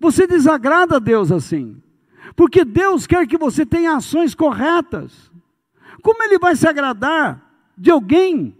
[0.00, 1.80] Você desagrada a Deus assim,
[2.34, 5.30] porque Deus quer que você tenha ações corretas.
[6.02, 7.42] Como Ele vai se agradar
[7.76, 8.56] de alguém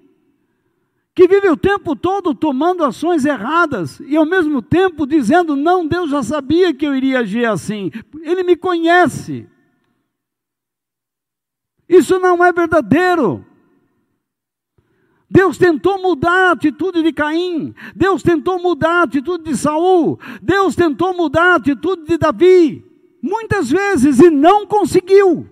[1.15, 6.11] que vive o tempo todo tomando ações erradas e ao mesmo tempo dizendo: Não, Deus
[6.11, 9.49] já sabia que eu iria agir assim, Ele me conhece.
[11.89, 13.45] Isso não é verdadeiro.
[15.29, 20.77] Deus tentou mudar a atitude de Caim, Deus tentou mudar a atitude de Saul, Deus
[20.77, 22.85] tentou mudar a atitude de Davi,
[23.21, 25.49] muitas vezes e não conseguiu.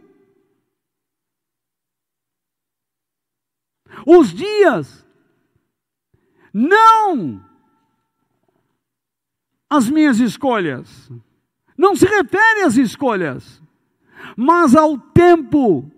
[4.06, 5.04] Os dias.
[6.52, 7.42] Não
[9.68, 11.10] as minhas escolhas,
[11.76, 13.60] não se refere às escolhas,
[14.36, 15.90] mas ao tempo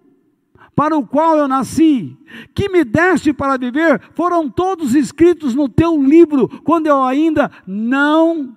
[0.75, 2.17] para o qual eu nasci,
[2.55, 8.57] que me deste para viver, foram todos escritos no teu livro, quando eu ainda não,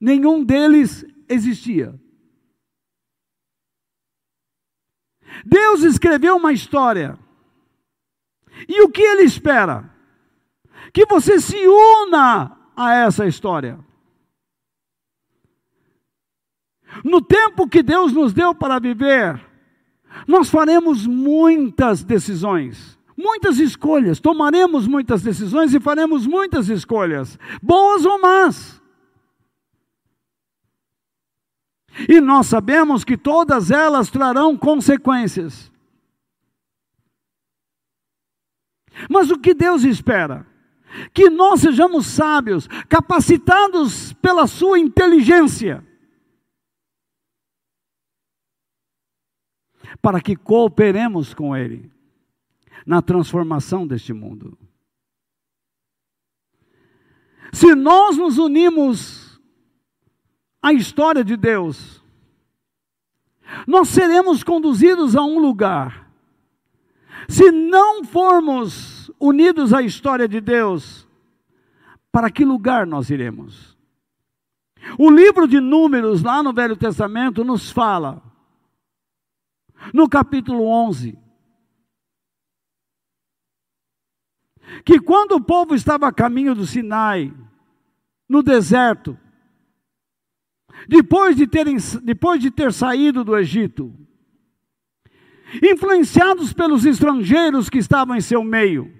[0.00, 1.94] nenhum deles existia.
[5.44, 7.16] Deus escreveu uma história,
[8.68, 9.90] e o que Ele espera?
[10.92, 13.78] Que você se una a essa história.
[17.04, 19.40] No tempo que Deus nos deu para viver,
[20.26, 28.20] nós faremos muitas decisões, muitas escolhas, tomaremos muitas decisões e faremos muitas escolhas, boas ou
[28.20, 28.82] más.
[32.08, 35.71] E nós sabemos que todas elas trarão consequências.
[39.08, 40.46] Mas o que Deus espera?
[41.12, 45.84] Que nós sejamos sábios, capacitados pela Sua inteligência
[50.00, 51.90] para que cooperemos com Ele
[52.84, 54.58] na transformação deste mundo.
[57.52, 59.40] Se nós nos unimos
[60.60, 62.02] à história de Deus,
[63.66, 66.01] nós seremos conduzidos a um lugar.
[67.28, 71.08] Se não formos unidos à história de Deus,
[72.10, 73.76] para que lugar nós iremos?
[74.98, 78.22] O livro de Números, lá no Velho Testamento, nos fala
[79.92, 81.18] no capítulo 11,
[84.84, 87.34] que quando o povo estava a caminho do Sinai,
[88.28, 89.18] no deserto,
[90.88, 93.94] depois de, terem, depois de ter saído do Egito,
[95.62, 98.92] influenciados pelos estrangeiros que estavam em seu meio,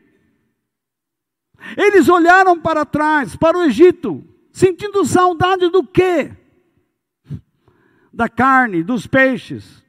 [1.77, 6.33] eles olharam para trás, para o Egito, sentindo saudade do quê?
[8.13, 9.83] Da carne, dos peixes,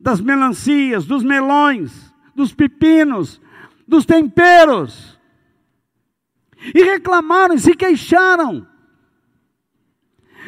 [0.00, 3.40] das melancias, dos melões, dos pepinos,
[3.86, 5.18] dos temperos.
[6.74, 8.66] E reclamaram e se queixaram,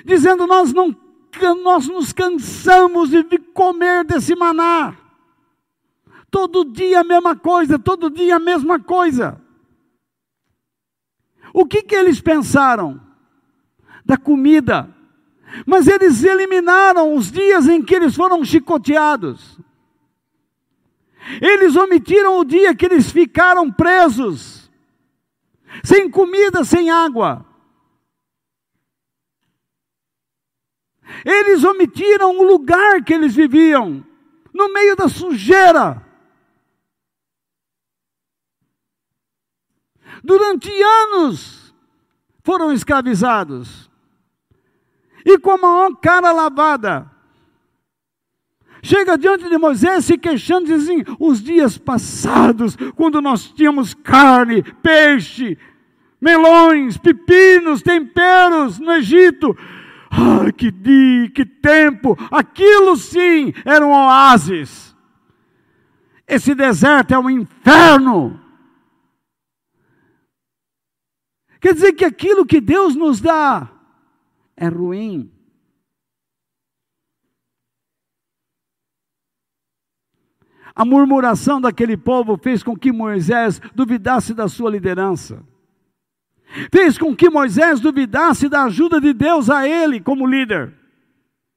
[0.05, 0.93] dizendo: Nós não
[1.41, 3.22] nós nos cansamos de
[3.53, 4.97] comer desse maná.
[6.31, 9.40] Todo dia a mesma coisa, todo dia a mesma coisa.
[11.52, 13.01] O que, que eles pensaram?
[14.05, 14.94] Da comida
[15.65, 19.59] mas eles eliminaram os dias em que eles foram chicoteados.
[21.40, 24.70] Eles omitiram o dia que eles ficaram presos,
[25.82, 27.44] sem comida, sem água.
[31.24, 34.05] Eles omitiram o lugar que eles viviam,
[34.53, 36.05] no meio da sujeira.
[40.23, 41.74] Durante anos
[42.43, 43.91] foram escravizados
[45.24, 47.11] e com a cara lavada.
[48.83, 54.62] Chega diante de Moisés se queixando, diz assim: os dias passados, quando nós tínhamos carne,
[54.62, 55.59] peixe,
[56.20, 59.57] melões, pepinos, temperos no Egito.
[60.11, 62.16] Ai, que dia, que tempo!
[62.31, 64.95] Aquilo sim era um oásis.
[66.27, 68.41] Esse deserto é um inferno.
[71.61, 73.70] Quer dizer que aquilo que Deus nos dá
[74.57, 75.33] é ruim.
[80.74, 85.43] A murmuração daquele povo fez com que Moisés duvidasse da sua liderança.
[86.73, 90.73] Fez com que Moisés duvidasse da ajuda de Deus a ele como líder.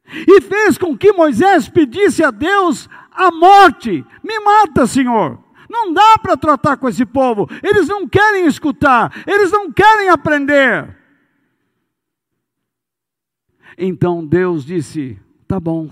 [0.06, 5.38] E fez com que Moisés pedisse a Deus a morte: Me mata, Senhor.
[5.70, 7.48] Não dá para tratar com esse povo.
[7.62, 10.98] Eles não querem escutar, eles não querem aprender.
[13.78, 15.18] Então Deus disse:
[15.48, 15.90] tá bom.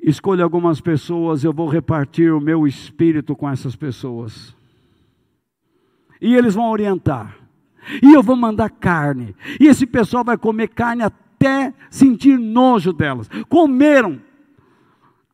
[0.00, 4.56] Escolha algumas pessoas, eu vou repartir o meu espírito com essas pessoas.
[6.20, 7.36] E eles vão orientar.
[8.02, 9.34] E eu vou mandar carne.
[9.58, 13.28] E esse pessoal vai comer carne até sentir nojo delas.
[13.48, 14.20] Comeram.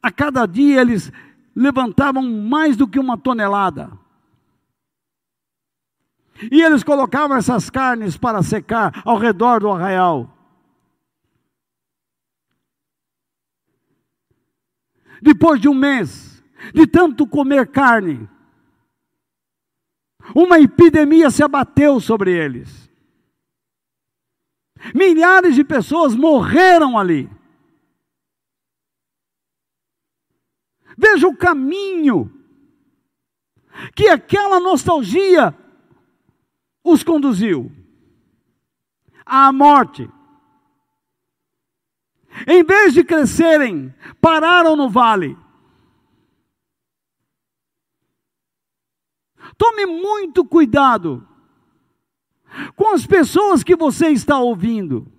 [0.03, 1.13] A cada dia eles
[1.55, 3.91] levantavam mais do que uma tonelada.
[6.51, 10.33] E eles colocavam essas carnes para secar ao redor do arraial.
[15.21, 16.45] Depois de um mês
[16.75, 18.29] de tanto comer carne,
[20.35, 22.91] uma epidemia se abateu sobre eles.
[24.95, 27.31] Milhares de pessoas morreram ali.
[30.97, 32.33] Veja o caminho
[33.95, 35.55] que aquela nostalgia
[36.83, 37.71] os conduziu
[39.25, 40.09] à morte.
[42.47, 45.37] Em vez de crescerem, pararam no vale.
[49.57, 51.27] Tome muito cuidado
[52.75, 55.11] com as pessoas que você está ouvindo.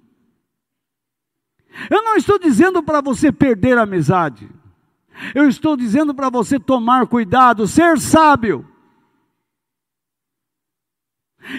[1.90, 4.50] Eu não estou dizendo para você perder a amizade.
[5.34, 8.68] Eu estou dizendo para você tomar cuidado, ser sábio.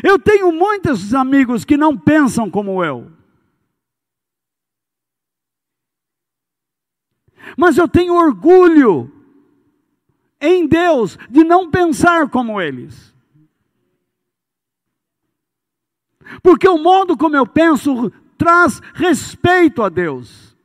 [0.03, 3.11] Eu tenho muitos amigos que não pensam como eu.
[7.57, 9.18] Mas eu tenho orgulho
[10.41, 13.15] em Deus de não pensar como eles.
[16.43, 20.57] Porque o modo como eu penso traz respeito a Deus.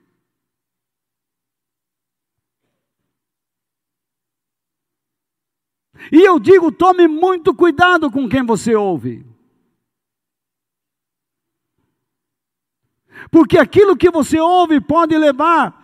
[6.11, 9.25] E eu digo: tome muito cuidado com quem você ouve.
[13.31, 15.81] Porque aquilo que você ouve pode levar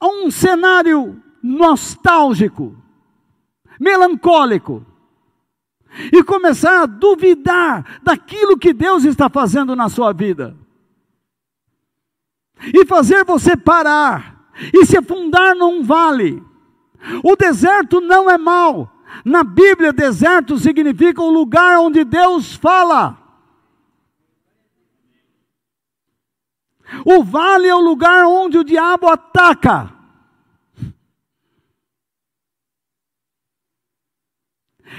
[0.00, 2.76] a um cenário nostálgico,
[3.78, 4.84] melancólico,
[6.12, 10.56] e começar a duvidar daquilo que Deus está fazendo na sua vida,
[12.74, 16.42] e fazer você parar e se afundar num vale.
[17.24, 18.92] O deserto não é mal.
[19.24, 23.16] Na Bíblia, deserto significa o lugar onde Deus fala.
[27.04, 29.99] O vale é o lugar onde o diabo ataca.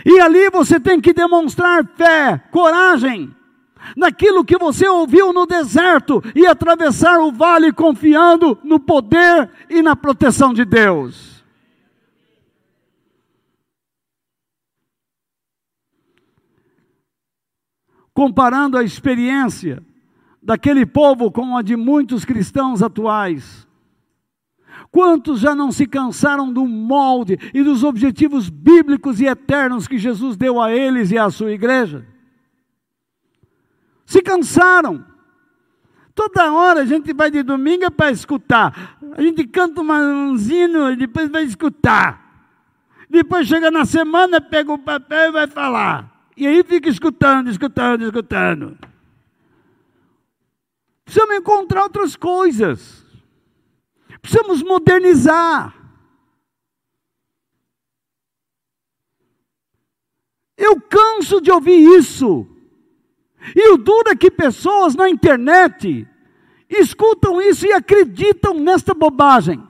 [0.05, 3.35] E ali você tem que demonstrar fé, coragem,
[3.95, 9.95] naquilo que você ouviu no deserto e atravessar o vale confiando no poder e na
[9.95, 11.43] proteção de Deus.
[18.13, 19.81] Comparando a experiência
[20.41, 23.67] daquele povo com a de muitos cristãos atuais,
[24.91, 30.35] Quantos já não se cansaram do molde e dos objetivos bíblicos e eternos que Jesus
[30.35, 32.05] deu a eles e à sua igreja?
[34.05, 35.05] Se cansaram.
[36.13, 38.97] Toda hora a gente vai de domingo para escutar.
[39.15, 42.21] A gente canta um hino e depois vai escutar.
[43.09, 46.11] Depois chega na semana, pega o papel e vai falar.
[46.35, 48.77] E aí fica escutando, escutando, escutando.
[51.05, 53.00] Precisamos encontrar outras coisas.
[54.21, 55.75] Precisamos modernizar.
[60.55, 62.47] Eu canso de ouvir isso.
[63.55, 66.07] E o duro é que pessoas na internet
[66.69, 69.67] escutam isso e acreditam nesta bobagem.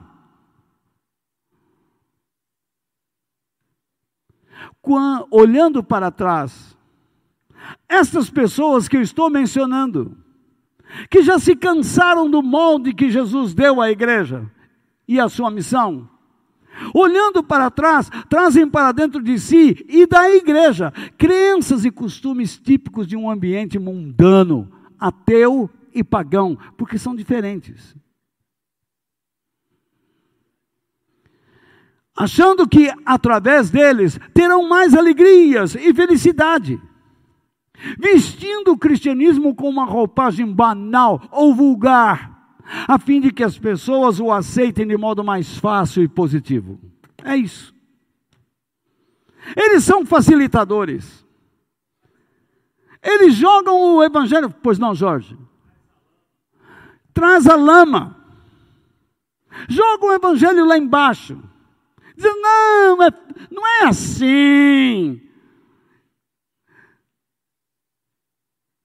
[4.82, 6.76] Quando, olhando para trás,
[7.88, 10.21] essas pessoas que eu estou mencionando,
[11.10, 14.50] que já se cansaram do molde que Jesus deu à igreja
[15.06, 16.08] e à sua missão.
[16.94, 23.06] Olhando para trás, trazem para dentro de si e da igreja crenças e costumes típicos
[23.06, 27.94] de um ambiente mundano, ateu e pagão, porque são diferentes.
[32.16, 36.80] Achando que através deles terão mais alegrias e felicidade
[37.98, 42.56] vestindo o cristianismo com uma roupagem banal ou vulgar,
[42.86, 46.78] a fim de que as pessoas o aceitem de modo mais fácil e positivo.
[47.24, 47.74] É isso.
[49.56, 51.26] Eles são facilitadores.
[53.02, 55.36] Eles jogam o evangelho, pois não, Jorge?
[57.12, 58.16] Traz a lama.
[59.68, 61.42] Joga o evangelho lá embaixo.
[62.16, 62.96] Dizendo, não,
[63.50, 65.20] não é assim.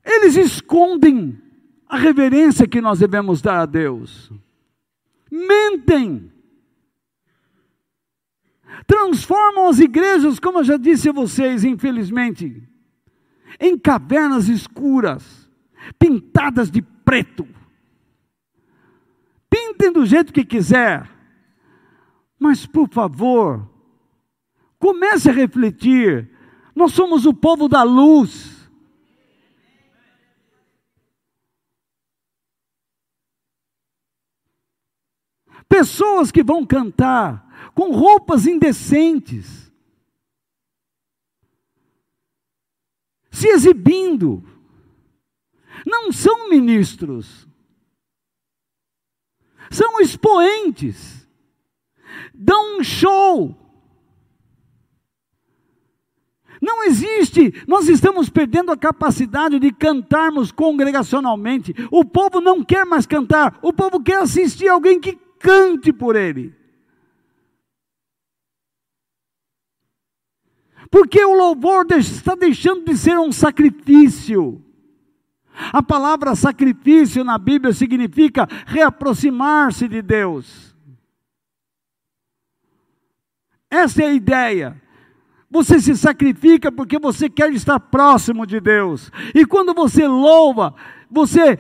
[0.08, 1.38] Eles escondem
[1.86, 4.32] a reverência que nós devemos dar a Deus.
[5.30, 6.32] Mentem.
[8.86, 12.64] Transformam as igrejas, como eu já disse a vocês, infelizmente,
[13.60, 15.50] em cavernas escuras,
[16.00, 17.46] pintadas de preto.
[19.50, 21.10] Pintem do jeito que quiser,
[22.40, 23.68] mas por favor,
[24.80, 26.30] comece a refletir.
[26.74, 28.57] Nós somos o povo da luz.
[35.70, 39.72] Pessoas que vão cantar com roupas indecentes,
[43.30, 44.44] se exibindo,
[45.86, 47.48] não são ministros,
[49.70, 51.28] são expoentes,
[52.34, 53.56] dão um show.
[56.60, 61.76] Não existe, nós estamos perdendo a capacidade de cantarmos congregacionalmente.
[61.92, 66.56] O povo não quer mais cantar, o povo quer assistir alguém que cante por ele.
[70.90, 74.64] Porque o louvor está deixando de ser um sacrifício.
[75.74, 80.76] A palavra sacrifício na Bíblia significa reaproximar-se de Deus.
[83.70, 84.82] Essa é a ideia.
[85.50, 89.12] Você se sacrifica porque você quer estar próximo de Deus.
[89.34, 90.76] E quando você louva,
[91.10, 91.58] você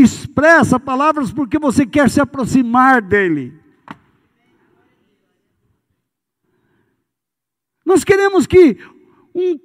[0.00, 3.58] expressa palavras porque você quer se aproximar dele.
[7.84, 8.78] Nós queremos que
[9.34, 9.58] um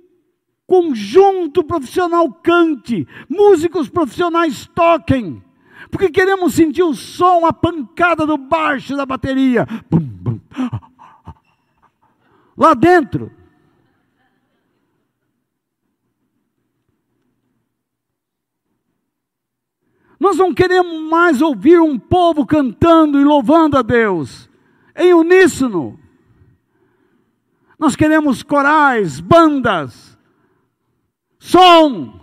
[0.68, 5.42] conjunto profissional cante, músicos profissionais toquem,
[5.90, 9.66] porque queremos sentir o som, a pancada do baixo da bateria.
[12.56, 13.32] Lá dentro.
[20.20, 24.50] Nós não queremos mais ouvir um povo cantando e louvando a Deus
[24.96, 25.98] em uníssono.
[27.80, 30.18] Nós queremos corais, bandas,
[31.40, 32.20] som.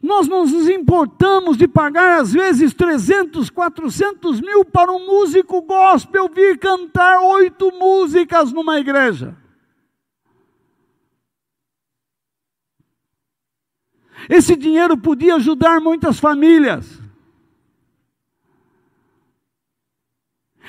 [0.00, 6.30] Nós não nos importamos de pagar às vezes 300, 400 mil para um músico gospel
[6.30, 9.43] vir cantar oito músicas numa igreja.
[14.28, 17.02] Esse dinheiro podia ajudar muitas famílias.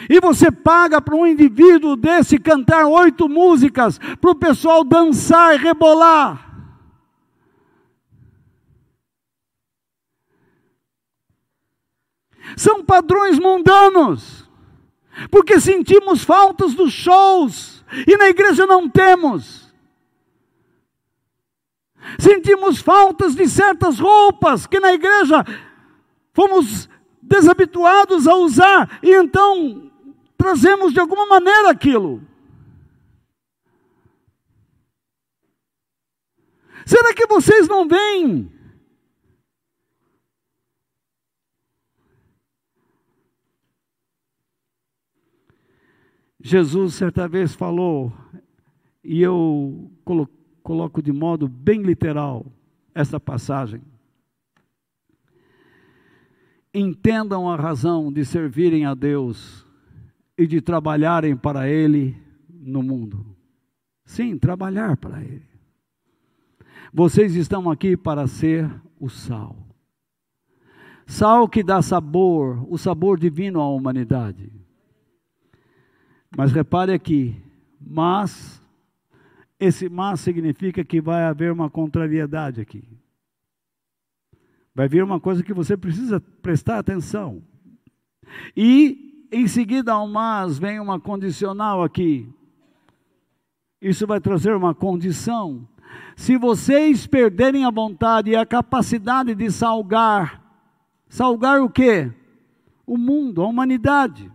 [0.10, 5.58] E você paga para um indivíduo desse cantar oito músicas, para o pessoal dançar e
[5.58, 6.44] rebolar.
[12.56, 14.48] São padrões mundanos,
[15.32, 19.65] porque sentimos faltas dos shows, e na igreja não temos.
[22.20, 25.44] Sentimos faltas de certas roupas que na igreja
[26.34, 26.90] fomos
[27.22, 29.92] desabituados a usar e então
[30.38, 32.22] trazemos de alguma maneira aquilo.
[36.86, 38.52] Será que vocês não veem?
[46.40, 48.14] Jesus certa vez falou,
[49.04, 50.35] e eu coloquei
[50.66, 52.44] coloco de modo bem literal
[52.92, 53.84] essa passagem.
[56.74, 59.64] Entendam a razão de servirem a Deus
[60.36, 62.18] e de trabalharem para Ele
[62.50, 63.38] no mundo.
[64.06, 65.46] Sim, trabalhar para Ele.
[66.92, 68.68] Vocês estão aqui para ser
[69.00, 69.56] o sal.
[71.06, 74.52] Sal que dá sabor, o sabor divino à humanidade.
[76.36, 77.40] Mas repare aqui,
[77.80, 78.65] mas
[79.60, 82.84] esse mas significa que vai haver uma contrariedade aqui.
[84.74, 87.42] Vai vir uma coisa que você precisa prestar atenção.
[88.56, 92.28] E em seguida ao mas vem uma condicional aqui.
[93.82, 95.68] Isso vai trazer uma condição.
[96.16, 100.42] Se vocês perderem a vontade e a capacidade de salgar,
[101.08, 102.12] salgar o quê?
[102.86, 104.32] O mundo, a humanidade.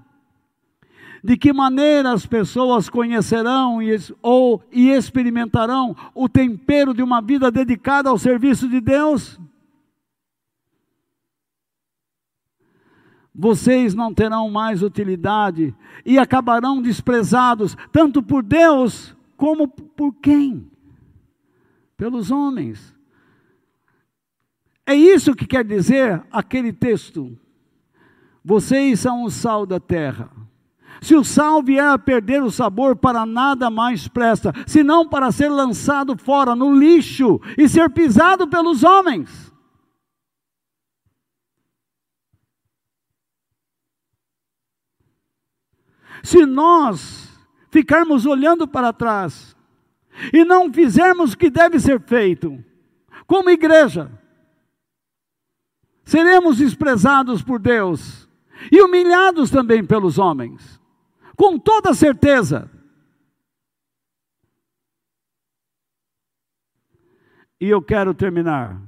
[1.22, 7.50] De que maneira as pessoas conhecerão e, ou e experimentarão o tempero de uma vida
[7.50, 9.38] dedicada ao serviço de Deus?
[13.34, 15.74] Vocês não terão mais utilidade
[16.04, 20.70] e acabarão desprezados, tanto por Deus como por quem?
[21.96, 22.94] Pelos homens.
[24.84, 27.38] É isso que quer dizer aquele texto
[28.44, 30.30] Vocês são o sal da terra.
[31.00, 35.48] Se o sal vier a perder o sabor, para nada mais presta, senão para ser
[35.48, 39.50] lançado fora no lixo e ser pisado pelos homens.
[46.22, 47.30] Se nós
[47.70, 49.56] ficarmos olhando para trás
[50.34, 52.62] e não fizermos o que deve ser feito,
[53.26, 54.10] como igreja,
[56.04, 58.28] seremos desprezados por Deus
[58.70, 60.79] e humilhados também pelos homens
[61.40, 62.70] com toda certeza.
[67.58, 68.78] E eu quero terminar.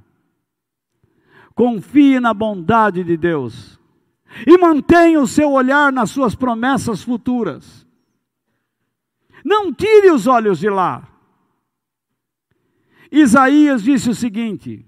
[1.55, 3.81] Confie na bondade de Deus
[4.47, 7.87] e mantenha o seu olhar nas suas promessas futuras.
[9.43, 11.09] Não tire os olhos de lá.
[13.11, 14.85] Isaías disse o seguinte: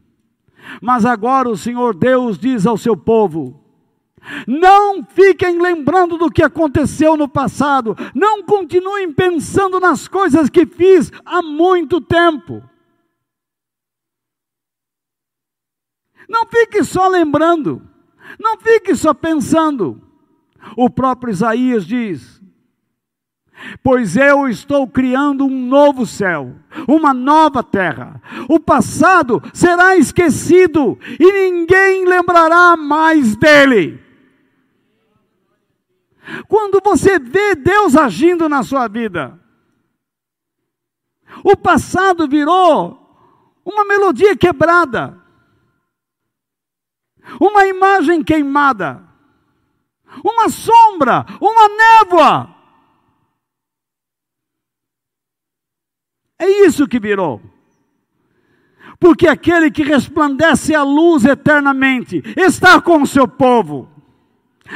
[0.82, 3.63] Mas agora o Senhor Deus diz ao seu povo:
[4.46, 7.96] não fiquem lembrando do que aconteceu no passado.
[8.14, 12.62] Não continuem pensando nas coisas que fiz há muito tempo.
[16.28, 17.82] Não fique só lembrando.
[18.38, 20.00] Não fique só pensando.
[20.76, 22.40] O próprio Isaías diz:
[23.82, 26.54] Pois eu estou criando um novo céu,
[26.88, 28.20] uma nova terra.
[28.48, 34.03] O passado será esquecido e ninguém lembrará mais dele.
[36.48, 39.38] Quando você vê Deus agindo na sua vida,
[41.42, 43.00] o passado virou
[43.64, 45.20] uma melodia quebrada,
[47.40, 49.02] uma imagem queimada,
[50.24, 52.54] uma sombra, uma névoa.
[56.38, 57.40] É isso que virou.
[58.98, 63.88] Porque aquele que resplandece a luz eternamente está com o seu povo,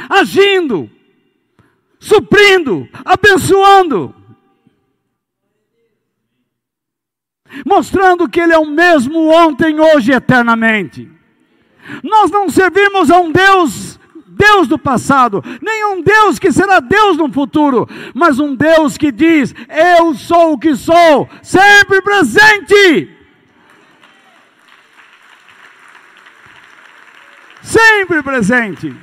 [0.09, 0.89] agindo,
[1.99, 4.15] suprindo, abençoando,
[7.65, 11.11] mostrando que Ele é o mesmo ontem, hoje e eternamente.
[12.03, 17.17] Nós não servimos a um Deus, Deus do passado, nem um Deus que será Deus
[17.17, 23.17] no futuro, mas um Deus que diz: Eu sou o que sou, sempre presente.
[27.61, 28.95] Sempre presente.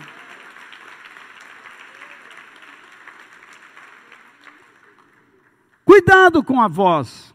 [5.87, 7.33] Cuidado com a voz.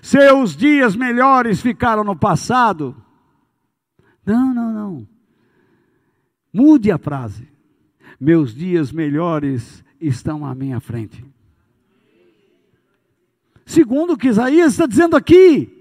[0.00, 2.96] Seus dias melhores ficaram no passado.
[4.24, 5.08] Não, não, não.
[6.52, 7.48] Mude a frase.
[8.18, 11.24] Meus dias melhores estão à minha frente.
[13.66, 15.72] Segundo o que Isaías está dizendo aqui.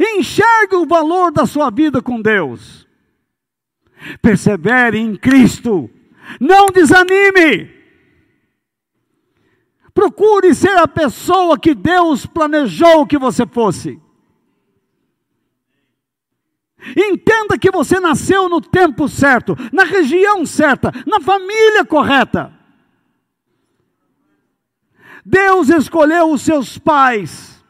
[0.00, 2.88] Enxergue o valor da sua vida com Deus.
[4.22, 5.90] Persevere em Cristo.
[6.40, 7.75] Não desanime.
[9.96, 13.98] Procure ser a pessoa que Deus planejou que você fosse.
[16.94, 22.52] Entenda que você nasceu no tempo certo, na região certa, na família correta.
[25.24, 27.64] Deus escolheu os seus pais.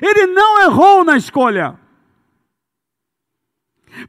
[0.00, 1.78] Ele não errou na escolha.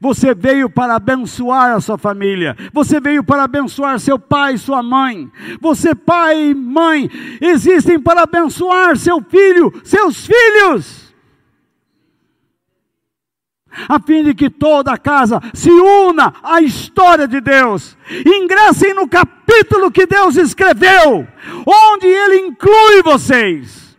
[0.00, 2.56] Você veio para abençoar a sua família.
[2.72, 5.30] Você veio para abençoar seu pai, sua mãe.
[5.60, 7.10] Você, pai e mãe,
[7.40, 11.10] existem para abençoar seu filho, seus filhos.
[13.88, 17.96] A fim de que toda a casa se una à história de Deus.
[18.26, 21.26] Ingressem no capítulo que Deus escreveu,
[21.64, 23.89] onde Ele inclui vocês.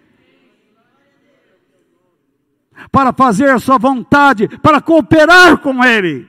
[2.91, 6.27] Para fazer a sua vontade, para cooperar com Ele.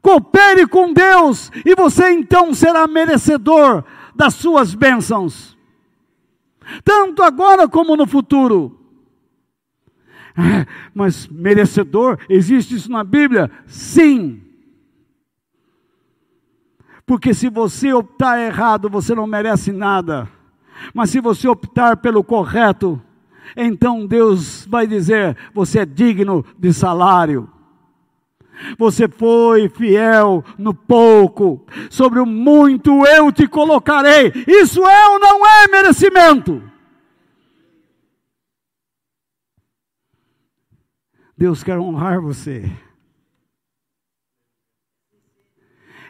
[0.00, 5.56] Coopere com Deus e você então será merecedor das suas bênçãos,
[6.84, 8.78] tanto agora como no futuro.
[10.36, 13.50] É, mas merecedor, existe isso na Bíblia?
[13.66, 14.42] Sim.
[17.04, 20.28] Porque se você optar errado, você não merece nada.
[20.94, 23.02] Mas se você optar pelo correto,
[23.56, 27.50] então Deus vai dizer: você é digno de salário.
[28.78, 34.32] Você foi fiel no pouco, sobre o muito eu te colocarei.
[34.46, 36.62] Isso é ou não é merecimento?
[41.36, 42.70] Deus quer honrar você.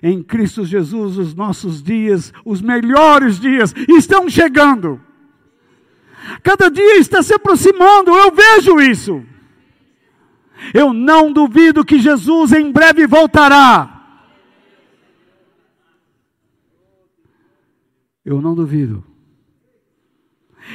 [0.02, 5.00] Em Cristo Jesus, os nossos dias, os melhores dias, estão chegando.
[6.42, 9.24] Cada dia está se aproximando, eu vejo isso.
[10.74, 13.96] Eu não duvido que Jesus em breve voltará.
[18.24, 19.04] Eu não duvido.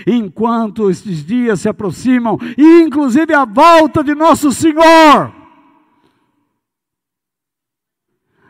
[0.05, 5.33] Enquanto estes dias se aproximam, e inclusive a volta de nosso Senhor,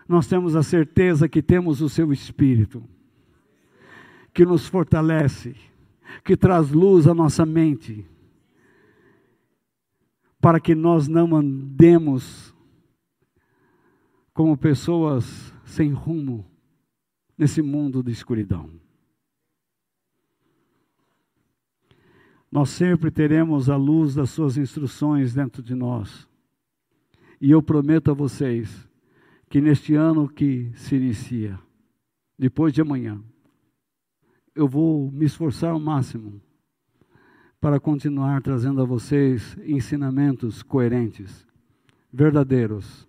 [0.08, 2.84] nós temos a certeza que temos o Seu Espírito,
[4.34, 5.56] que nos fortalece,
[6.24, 8.06] que traz luz à nossa mente,
[10.40, 12.54] para que nós não andemos
[14.34, 16.46] como pessoas sem rumo
[17.38, 18.70] nesse mundo de escuridão.
[22.52, 26.28] Nós sempre teremos a luz das Suas instruções dentro de nós.
[27.42, 28.88] E eu prometo a vocês
[29.50, 31.60] que neste ano que se inicia,
[32.38, 33.22] depois de amanhã,
[34.56, 36.42] eu vou me esforçar ao máximo
[37.60, 41.46] para continuar trazendo a vocês ensinamentos coerentes,
[42.12, 43.06] verdadeiros,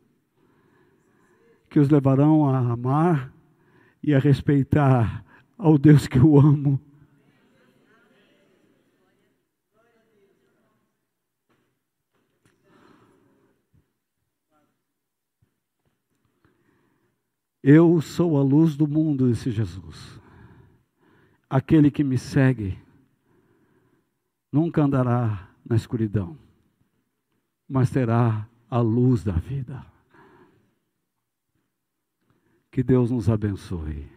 [1.70, 3.32] que os levarão a amar
[4.02, 5.24] e a respeitar
[5.56, 6.80] ao Deus que eu amo.
[17.62, 20.15] Eu sou a luz do mundo, disse Jesus.
[21.48, 22.78] Aquele que me segue
[24.50, 26.36] nunca andará na escuridão,
[27.68, 29.84] mas terá a luz da vida.
[32.70, 34.15] Que Deus nos abençoe.